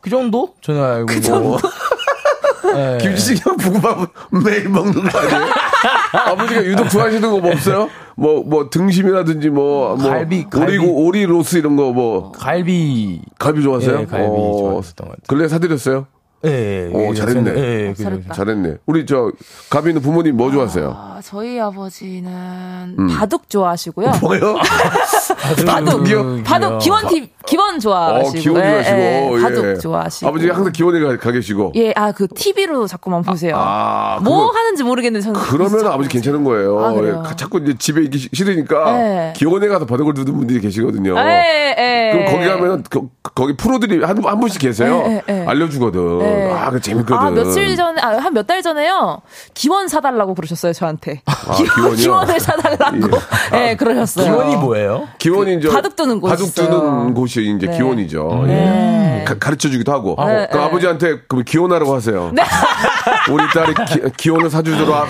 [0.00, 1.58] 그 정도 저는 알고 그 뭐,
[2.74, 2.98] 네.
[3.00, 4.10] 김치찌개랑 볶음밥
[4.44, 5.46] 매일 먹는 거 아니에요?
[6.12, 7.88] 아버지가 유독 좋아하시는 거 뭐 없어요?
[8.18, 10.78] 뭐, 뭐, 등심이라든지 뭐, 뭐 갈비, 갈비.
[10.78, 14.00] 오리, 오리 로스 이런 거 뭐, 갈비 갈비 좋아하세요?
[14.00, 15.26] 예, 갈비 어, 좋아했었던 것 같아요.
[15.28, 16.06] 근래 사드렸어요?
[16.44, 17.50] 예, 오, 잘했네.
[17.56, 18.34] 예, 그- 잘했다.
[18.34, 18.76] 잘했네.
[18.86, 19.32] 우리 저,
[19.70, 20.90] 가비는 부모님 뭐 좋아하세요?
[20.96, 24.12] 아, 저희 아버지는 바둑 좋아하시고요.
[24.20, 24.56] 뭐요?
[25.66, 26.04] 바둑?
[26.44, 28.28] 바둑 기원 TV, 기원 좋아하시고.
[28.28, 28.96] 어, 기원 예, 좋아하시고.
[28.98, 29.40] 예, 예.
[29.42, 30.28] 바둑 좋아하시고.
[30.28, 31.72] 아버지가 항상 기원에 가, 가 계시고.
[31.76, 33.54] 예, 아, 그, TV로 자꾸만 보세요.
[33.56, 35.40] 아, 뭐 그거- 하는지 모르겠는데 저는.
[35.40, 36.78] 그러면 아버지 괜찮은 거예요.
[36.84, 37.22] 아, 그래요?
[37.30, 39.32] 예, 자꾸 이제 집에 있기 싫- 싫으니까 네.
[39.36, 41.16] 기원에 가서 바둑을 두는 분들이 계시거든요.
[41.18, 42.12] 예, 예.
[42.12, 43.00] 그럼 거기 가면 그,
[43.34, 45.02] 거기 프로들이 한, 한 분씩 계세요.
[45.06, 45.44] 예, 예, 예.
[45.46, 46.20] 알려주거든.
[46.22, 46.52] 예.
[46.52, 47.16] 아, 그 재밌거든.
[47.16, 49.22] 아, 며칠 전에, 아, 한 몇 달 전에요.
[49.54, 51.22] 기원 사달라고 그러셨어요, 저한테.
[51.56, 51.94] 기원이요?
[51.96, 53.08] 기원을 사달라고.
[53.54, 54.26] 예, 그러셨어요.
[54.26, 55.08] 기원이 뭐예요?
[55.18, 56.54] 기원이 이제 바둑 두는 곳 바둑.
[56.54, 57.76] 두는 곳이 이제 네.
[57.76, 58.44] 기원이죠.
[58.46, 59.20] 네.
[59.20, 59.24] 예.
[59.24, 60.16] 가, 르쳐 주기도 하고.
[60.26, 60.62] 네, 그 네.
[60.62, 62.32] 아버지한테 그럼 기원하라고 하세요.
[63.30, 64.94] 우리 딸이 기, 기원을 사주도록.
[64.94, 65.06] 하-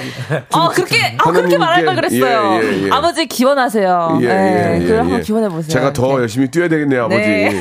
[0.52, 2.60] 어, 그렇게, 아, 그렇게 말할 걸 그랬어요.
[2.62, 2.90] 예, 예, 예.
[2.90, 4.18] 아버지 기원하세요.
[4.22, 4.96] 예, 예, 예, 그럼 예.
[4.98, 5.68] 한번 기원해 보세요.
[5.70, 6.14] 제가 더 네.
[6.22, 7.20] 열심히 뛰어야 되겠네요, 아버지.
[7.20, 7.58] 네.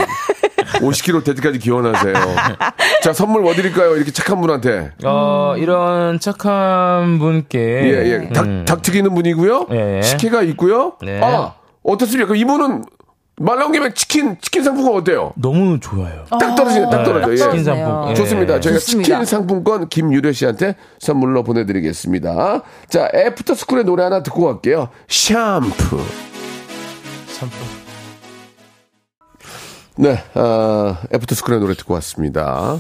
[0.80, 2.14] 50kg 될 때까지 기원하세요.
[3.04, 3.96] 자, 선물 뭐 드릴까요?
[3.96, 4.92] 이렇게 착한 분한테.
[5.06, 7.60] 어, 이런 착한 분께.
[7.60, 8.30] 예, 예.
[8.34, 8.66] 닭, 음.
[8.68, 9.68] 닭 튀기는 분이고요.
[9.72, 10.02] 예.
[10.02, 10.94] 식혜가 있고요.
[11.02, 11.22] 네.
[11.24, 12.28] 아, 어떻습니까?
[12.28, 12.84] 그럼 이분은
[13.38, 15.34] 말 나온 김에 치킨, 치킨 상품권 어때요?
[15.36, 16.24] 너무 좋아요.
[16.30, 17.34] 딱 떨어지네, 딱 떨어져.
[17.34, 17.36] 예.
[17.36, 17.64] 치킨.
[17.66, 18.10] 상품.
[18.10, 18.14] 예.
[18.14, 18.60] 좋습니다.
[18.62, 19.08] 저희가 좋습니다.
[19.08, 22.62] 치킨 상품권 김유래 씨한테 선물로 보내드리겠습니다.
[22.88, 24.88] 자, 애프터 스쿨의 노래 하나 듣고 갈게요.
[25.10, 26.00] 샴푸.
[27.28, 27.60] 상품.
[29.98, 32.80] 네, 아, 애프터 스쿨의 노래 듣고 왔습니다.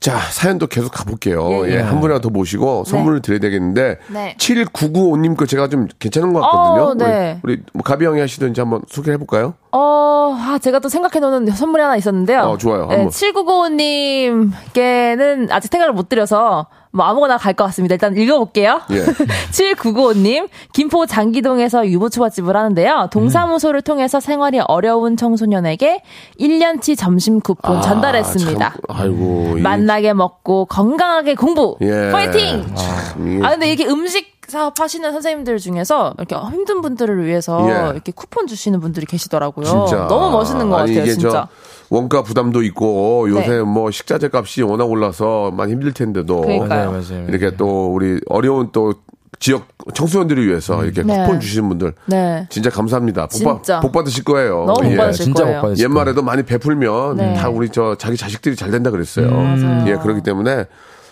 [0.00, 1.66] 자, 사연도 계속 가볼게요.
[1.70, 4.36] 예, 한 분이라도 더 모시고 선물을 드려야 되겠는데, 네.
[4.38, 6.82] 7199호님 거 제가 좀 괜찮은 것 같거든요.
[6.88, 7.40] 어, 네.
[7.42, 9.54] 우리, 우리 뭐 가비 형이 하시든지 한번 소개해 볼까요?
[9.76, 12.42] 어, 아, 제가 또 생각해놓은 선물이 하나 있었는데요.
[12.42, 12.86] 어, 좋아요.
[12.86, 13.08] 네, 한번.
[13.10, 17.94] 7995님께는 아직 생각을 못 드려서 뭐 아무거나 갈 것 같습니다.
[17.96, 18.82] 일단 읽어볼게요.
[18.92, 19.00] 예.
[19.50, 23.08] 7995님, 김포 장기동에서 유부초밥집을 하는데요.
[23.10, 26.02] 동사무소를 통해서 생활이 어려운 청소년에게
[26.38, 28.66] 1년치 점심 쿠폰 전달했습니다.
[28.66, 29.54] 아, 참, 아이고.
[29.58, 31.76] 이- 만나게 먹고 건강하게 공부.
[31.80, 32.12] 예.
[32.12, 32.64] 파이팅!
[32.76, 37.90] 참, 이게- 아 근데 이렇게 음식 사업 하시는 선생님들 중에서 이렇게 힘든 분들을 위해서 예.
[37.92, 39.64] 이렇게 쿠폰 주시는 분들이 계시더라고요.
[39.66, 40.06] 진짜.
[40.08, 41.30] 너무 멋있는 것 아니, 같아요, 이게 진짜.
[41.30, 41.48] 저
[41.90, 43.62] 원가 부담도 있고 요새 네.
[43.62, 46.42] 뭐 식자재 값이 워낙 올라서 많이 힘들 텐데도.
[46.66, 47.26] 맞아요, 맞아요.
[47.28, 48.94] 이렇게 또 우리 어려운 또
[49.40, 51.18] 지역 청소년들을 위해서 이렇게 네.
[51.22, 52.46] 쿠폰 주시는 분들 네.
[52.50, 53.26] 진짜 감사합니다.
[53.26, 53.80] 복, 받- 진짜.
[53.80, 54.64] 복 받으실 거예요.
[54.64, 54.96] 너무 복 예.
[54.96, 55.56] 받으실 진짜 거예요.
[55.58, 55.90] 못 받으실 거예요.
[56.00, 57.34] 옛말에도 많이 베풀면 네.
[57.34, 59.30] 다 우리 저 자기 자식들이 잘 된다 그랬어요.
[59.30, 59.84] 맞아요.
[59.88, 60.66] 예, 그렇기 때문에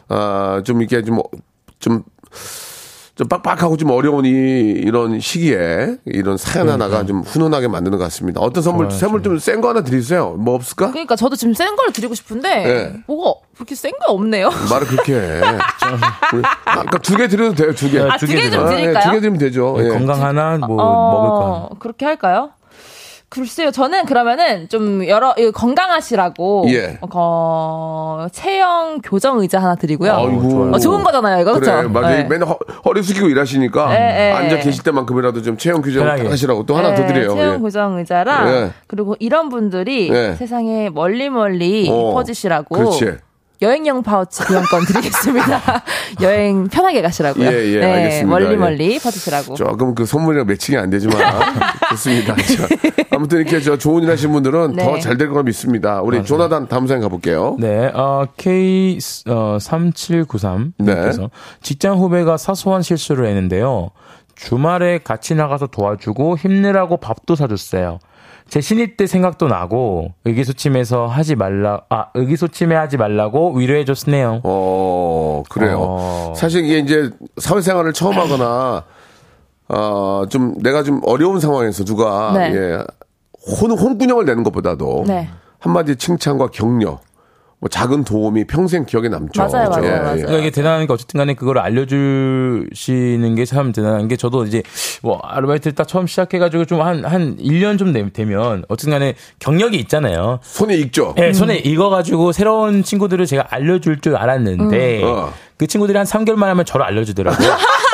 [0.09, 1.23] 아, 좀 이게 좀좀
[1.81, 2.03] 좀
[3.29, 8.41] 빡빡하고 좀 어려운 이, 이런 시기에 이런 사연 하나가 좀 훈훈하게 만드는 것 같습니다.
[8.41, 10.35] 어떤 선물, 선물 좀 센 거 하나 드리세요.
[10.39, 10.91] 뭐 없을까?
[10.91, 12.93] 그러니까 저도 지금 센 걸 드리고 싶은데 네.
[13.07, 14.49] 뭐가 그렇게 센 거 없네요.
[14.71, 15.41] 말을 그렇게 해.
[16.35, 18.01] 우리 아까 두 개 드려도 돼요, 두 개.
[18.01, 19.05] 아, 두두개개좀 아, 예, 드릴까요?
[19.05, 19.77] 두개 드리면 되죠.
[19.79, 19.89] 예.
[19.89, 21.69] 건강 하나, 뭐, 어, 먹을 거 하나.
[21.79, 22.51] 그렇게 할까요?
[23.33, 26.99] 글쎄요, 저는 그러면은 좀 여러 건강하시라고 예.
[27.01, 30.13] 어, 체형 교정 의자 하나 드리고요.
[30.13, 30.71] 아이고.
[30.75, 31.89] 어, 좋은 거잖아요, 이거 그래, 그렇죠?
[31.89, 32.17] 맞아요.
[32.19, 32.25] 네.
[32.25, 34.33] 맨날 허, 허리 숙이고 일하시니까 예, 예.
[34.33, 36.29] 앉아 계실 때만큼이라도 좀 체형 편하게.
[36.29, 37.35] 하시라고 또 하나 더 네, 드려요.
[37.35, 37.59] 체형 예.
[37.59, 38.71] 교정 의자랑 예.
[38.87, 40.35] 그리고 이런 분들이 예.
[40.39, 43.13] 세상에 멀리 멀리 어, 퍼지시라고 그렇지.
[43.63, 45.83] 여행용 파우치 교환권 드리겠습니다.
[46.21, 47.49] 여행 편하게 가시라고요.
[47.49, 48.29] 네, 예, 예, 알겠습니다.
[48.29, 48.57] 멀리 예.
[48.57, 49.55] 멀리 퍼지시라고.
[49.55, 51.17] 조금 그 선물이랑 매칭이 안 되지만
[51.91, 52.35] 좋습니다.
[52.37, 52.69] 자,
[53.11, 54.85] 아무튼 이렇게 저 좋은 일 하신 분들은 네.
[54.85, 56.03] 더잘 될 거라 믿습니다.
[56.03, 57.57] 우리 조나단 다음 사연 가볼게요.
[57.61, 58.99] 네, 어, K,
[59.29, 60.75] 어, 3793.
[60.79, 60.95] 네.
[60.95, 61.31] 께서
[61.63, 63.91] 직장 후배가 사소한 실수를 했는데요.
[64.35, 68.01] 주말에 같이 나가서 도와주고 힘내라고 밥도 사줬어요.
[68.53, 74.43] 제 신입 때 생각도 나고 의기소침해서 하지 말라, 아, 의기소침해 하지 말라고 위로해 줬네요.
[74.45, 75.79] 어, 그래요.
[75.81, 76.35] 어.
[76.37, 78.85] 사실 이게 이제 사회생활을 처음 하거나,
[79.71, 82.53] 어, 좀 내가 좀 어려운 상황에서 누가, 네.
[82.55, 82.85] 예,
[83.59, 85.31] 혼, 혼꾸녕을 내는 것보다도 네.
[85.59, 87.01] 한마디 칭찬과 격려,
[87.63, 89.41] 뭐 작은 도움이 평생 기억에 남죠.
[89.41, 90.13] 맞아요, 맞아요, 예, 맞아요.
[90.15, 90.23] 예.
[90.23, 94.63] 그러니까 이게 대단한 게 어쨌든 간에 그걸 알려주시는 게 참 대단한 게 저도 이제
[95.03, 99.77] 뭐 아르바이트를 딱 처음 시작해가지고 좀 한, 한 1년 좀 되- 되면 어쨌든 간에 경력이
[99.79, 100.41] 있잖아요.
[100.43, 101.15] 손에 익죠?
[101.17, 105.05] 네, 손에 익어가지고 새로운 친구들을 제가 알려줄 줄 알았는데 음.
[105.07, 105.33] 어.
[105.57, 107.49] 그 친구들이 한 3개월 만에 하면 저를 알려주더라고요.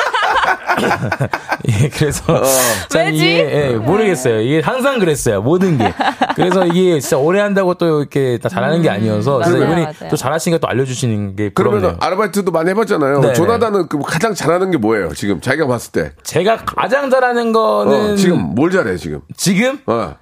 [1.67, 2.43] 예, 그래서 어.
[2.89, 3.17] 참 왜지?
[3.17, 4.41] 이게 예, 모르겠어요.
[4.41, 5.41] 이게 항상 그랬어요.
[5.41, 5.93] 모든 게.
[6.35, 9.59] 그래서 이게 진짜 오래 한다고 또 이렇게 다 잘하는 게 아니어서 그래서 음.
[9.59, 10.09] 맞아요, 이분이 맞아요.
[10.09, 11.97] 또 잘하시니까 또 알려주시는 게 그러면.
[11.99, 13.19] 아르바이트도 많이 해봤잖아요.
[13.21, 15.13] 네, 조나단은 그 가장 잘하는 게 뭐예요?
[15.13, 16.11] 지금 자기가 봤을 때.
[16.23, 19.21] 제가 가장 잘하는 거는 어, 지금 뭘 잘해, 지금?
[19.35, 20.15] 지금 어.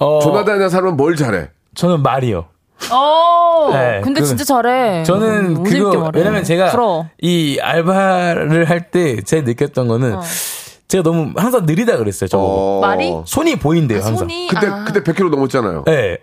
[0.00, 1.48] 어, 조나단이라는 사람은 뭘 잘해?
[1.74, 2.46] 저는 말이요.
[2.90, 5.02] 어, 네, 근데 그- 진짜 잘해.
[5.04, 6.10] 저는 재밌게 그거.
[6.14, 7.08] 왜냐면 제가 부러워.
[7.20, 10.22] 이 알바를 할 때 제가 느꼈던 거는 어.
[10.88, 12.28] 제가 너무 항상 느리다 그랬어요.
[12.28, 12.80] 저 어.
[12.80, 13.12] 말이?
[13.24, 14.16] 손이 보인대요 항상.
[14.18, 15.82] 손이 그때, 아, 그때 100kg 넘었잖아요.
[15.86, 16.18] 네.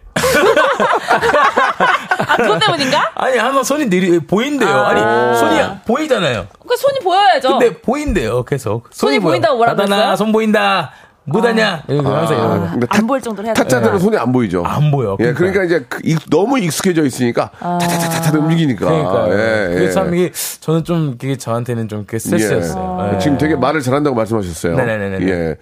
[2.27, 3.11] 아, 그것 때문인가?
[3.15, 4.69] 아니 항상 손이 느리 보인대요.
[4.69, 4.89] 아.
[4.89, 6.47] 아니 손이 보이잖아요.
[6.67, 7.49] 그 손이 보여야죠.
[7.59, 8.87] 근데 보인대요 계속.
[8.91, 9.31] 손이 보여.
[9.31, 10.15] 보인다고 뭐라고 나다나 했어요?
[10.15, 10.91] 손 보인다.
[11.25, 11.83] 못하냐?
[11.87, 12.69] 이러고 항상 이러고.
[12.71, 13.99] 근데 안 보일 정도로 해야 타짜들은 돼요.
[13.99, 14.63] 손이 안 보이죠.
[14.65, 15.15] 안 보여.
[15.19, 15.51] 예, 그러니까요.
[15.51, 18.85] 그러니까 이제 그 익- 너무 익숙해져 있으니까 타타타타 움직이니까.
[18.85, 19.91] 그러니까 예, 그게 예.
[19.91, 23.09] 참 이게 저는 좀 그게 저한테는 좀 그게 스트레스였어요.
[23.11, 23.15] 예.
[23.15, 23.19] 예.
[23.19, 24.75] 지금 되게 말을 잘한다고 말씀하셨어요.
[24.75, 25.27] 네네네네.
[25.31, 25.55] 예.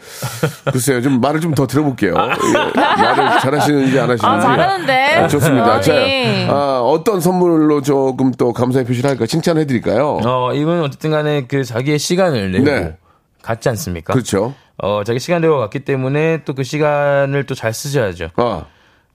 [0.72, 2.14] 글쎄요, 좀 말을 좀 더 들어볼게요.
[2.16, 2.80] 예.
[2.80, 4.26] 말을 잘하시는지 안 하시는지.
[4.26, 5.16] 아, 잘하는데.
[5.16, 5.82] 아, 좋습니다.
[5.82, 6.48] 자, 아니.
[6.50, 9.26] 아, 어떤 선물로 조금 또 감사의 표시를 할까?
[9.26, 10.20] 칭찬을 해드릴까요?
[10.26, 12.96] 어, 이분은 어쨌든 간에 그 자기의 시간을 내고 네.
[13.44, 14.14] 갔지 않습니까?
[14.14, 14.54] 그렇죠.
[14.78, 18.30] 어, 자기 시간 내고 갔기 때문에 또 그 시간을 또 잘 쓰셔야죠.
[18.38, 18.66] 아,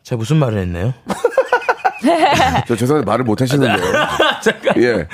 [0.03, 0.95] 제가 무슨 말을 했나요?
[2.69, 3.77] 저 죄송한데 말을 못 하시는데요.
[4.43, 4.81] 잠깐.
[4.83, 5.09] 예.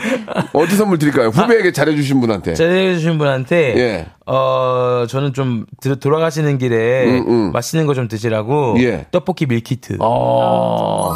[0.52, 1.28] 어디 선물 드릴까요?
[1.28, 2.54] 후배에게 잘해주신 분한테.
[2.54, 4.06] 잘해주신 분한테, 예.
[4.26, 7.52] 어, 저는 좀 들- 돌아가시는 길에 음, 음.
[7.52, 9.06] 맛있는 거 좀 드시라고 예.
[9.10, 9.98] 떡볶이 meal kit.
[10.00, 11.12] 어,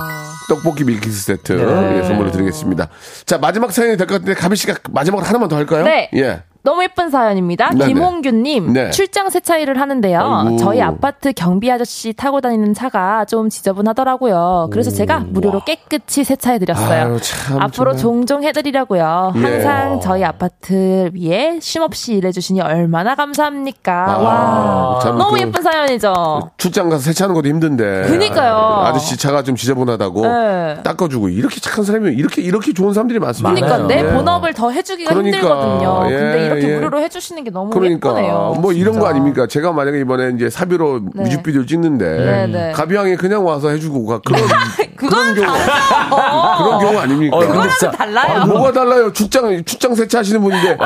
[0.49, 1.99] 떡볶이 meal kit 세트 네.
[1.99, 2.89] 예, 선물로 드리겠습니다.
[3.27, 5.85] 자 마지막 사연이 될 것 같은데 가비 씨가 마지막으로 하나만 더 할까요?
[5.85, 6.09] 네.
[6.15, 6.43] 예.
[6.66, 7.70] 너무 예쁜 사연입니다.
[7.70, 7.87] 네네.
[7.87, 8.90] 김홍규님 네.
[8.90, 10.18] 출장 세차일을 하는데요.
[10.20, 10.57] 아이고.
[10.57, 14.70] 저희 아파트 경비 아저씨 타고 다니는 차가 좀 지저분하더라고요.
[14.72, 17.05] 그래서 제가 무료로 깨끗이 세차해드렸어요.
[17.05, 17.96] 아유, 참, 앞으로 정말.
[18.26, 19.33] 종종 해드리려고요.
[19.37, 19.40] 예.
[19.40, 23.92] 항상 저희 아파트 위에 쉼없이 일해주시니 얼마나 감사합니까.
[24.09, 26.50] 아, 와참 너무 그- 예쁜 사연이죠.
[26.57, 28.09] 출장 가서 세차하는 것도 힘든데.
[28.09, 28.83] 그니까요.
[28.87, 30.83] 아저씨 차가 좀 지저분하다고 네.
[30.83, 33.55] 닦아주고 이렇게 착한 사람이 이렇게 이렇게 좋은 사람들이 많습니다.
[33.55, 34.12] 그러니까 내 예.
[34.12, 36.00] 본업을 더 해주기가 그러니까, 힘들거든요.
[36.09, 36.77] 근데 예, 이렇게 예.
[36.77, 38.57] 무료로 해주시는 게 너무 그러니까 예쁘네요.
[38.61, 39.09] 뭐 이런 거 진짜.
[39.11, 39.47] 아닙니까?
[39.47, 41.23] 제가 만약에 이번에 이제 사비로 네.
[41.25, 42.73] 뮤직비디오 찍는데 네, 네.
[42.73, 44.40] 가비양이 그냥 와서 해주고 가 그런
[44.97, 47.37] 그건 그런 경우 그런 경우 아닙니까?
[47.37, 48.42] 어, 진짜 좀 달라요.
[48.42, 49.12] 아, 뭐가 달라요?
[49.12, 50.77] 출장 출장 세차하시는 분인데.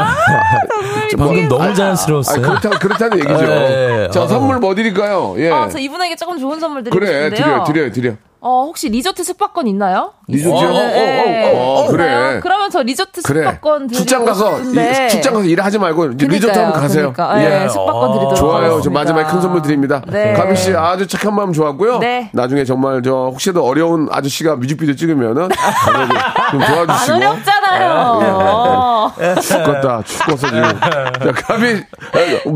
[1.16, 2.42] 방금 너무 아, 자연스러웠어요.
[2.42, 3.44] 그렇다, 그렇다는 얘기죠.
[3.44, 4.10] 예, 예.
[4.10, 4.26] 자, 어.
[4.28, 5.34] 선물 뭐 드릴까요?
[5.38, 5.50] 예.
[5.50, 7.64] 아, 저 이분에게 조금 좋은 선물 드리고 그래, 싶은데요.
[7.64, 8.12] 드려, 드려, 드려.
[8.42, 10.12] 어, 혹시 리조트 숙박권 있나요?
[10.26, 10.56] 리조트요?
[10.70, 10.72] 있어요.
[10.72, 11.52] 네.
[11.54, 11.90] 어, 어, 어, 어, 있나요?
[11.90, 12.40] 그래.
[12.42, 13.20] 그러면 저 리조트.
[13.20, 14.58] 숙박권 드리고 출장 가서.
[14.60, 17.12] 이- 출장 가서 일하지 말고, 이제 리조트 그러니까요, 한번 가세요.
[17.12, 17.42] 그러니까.
[17.42, 17.68] 예, 예.
[17.68, 18.60] 숙박권 드리도록 좋아요.
[18.66, 18.98] 저 하겠습니다.
[19.00, 20.02] 마지막에 큰 선물 드립니다.
[20.06, 20.32] 네.
[20.32, 21.98] 가비 씨 아주 착한 마음 좋았고요.
[21.98, 22.30] 네.
[22.32, 25.48] 나중에 정말 저 혹시라도 어려운 아저씨가 뮤직비디오 찍으면은
[26.50, 27.16] 좀안 도와주시고.
[27.16, 29.12] 어렵잖아 요.
[29.40, 30.02] 죽겠다.
[30.04, 30.62] 죽었어 지금.
[30.62, 31.82] 자, 가비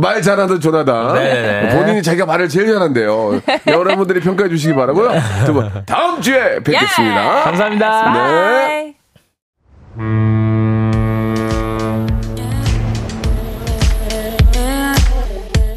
[0.01, 1.15] 말 잘하는 조나단.
[1.15, 1.77] 네네.
[1.77, 3.41] 본인이 자기가 말을 제일 잘한대요.
[3.67, 5.11] 여러분들이 평가해 주시기 바라고요.
[5.47, 7.43] 두 분 다음 주에 뵙겠습니다.
[7.45, 8.13] 감사합니다.
[8.13, 8.95] 네.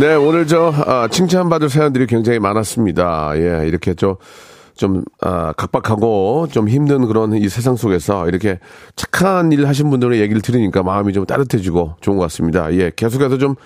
[0.00, 3.32] 네, 오늘 저 아, 칭찬받을 사연들이 굉장히 많았습니다.
[3.34, 4.16] 예, 이렇게 저
[4.76, 8.60] 좀, 아, 각박하고 좀 힘든 그런 이 세상 속에서 이렇게
[8.94, 12.72] 착한 일 하신 분들의 얘기를 들으니까 마음이 좀 따뜻해지고 좋은 것 같습니다.
[12.74, 13.56] 예, 계속해서 좀,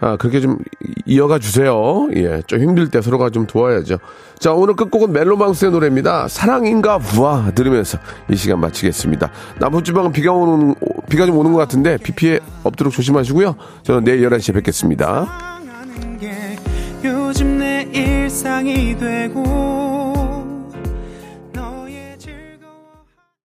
[0.00, 0.58] 아, 그렇게 좀
[1.06, 2.06] 이어가 주세요.
[2.16, 3.96] 예, 좀 힘들 때 서로가 좀 도와야죠.
[4.38, 6.28] 자, 오늘 끝곡은 멜로망스의 노래입니다.
[6.28, 7.98] 사랑인가 부아 들으면서
[8.30, 9.30] 이 시간 마치겠습니다.
[9.58, 10.74] 남부지방은 비가 오는,
[11.08, 13.56] 비가 좀 오는 것 같은데 비 피해 없도록 조심하시고요.
[13.84, 15.57] 저는 내일 11시에 뵙겠습니다.
[17.28, 20.17] 요즘 내 일상이 되고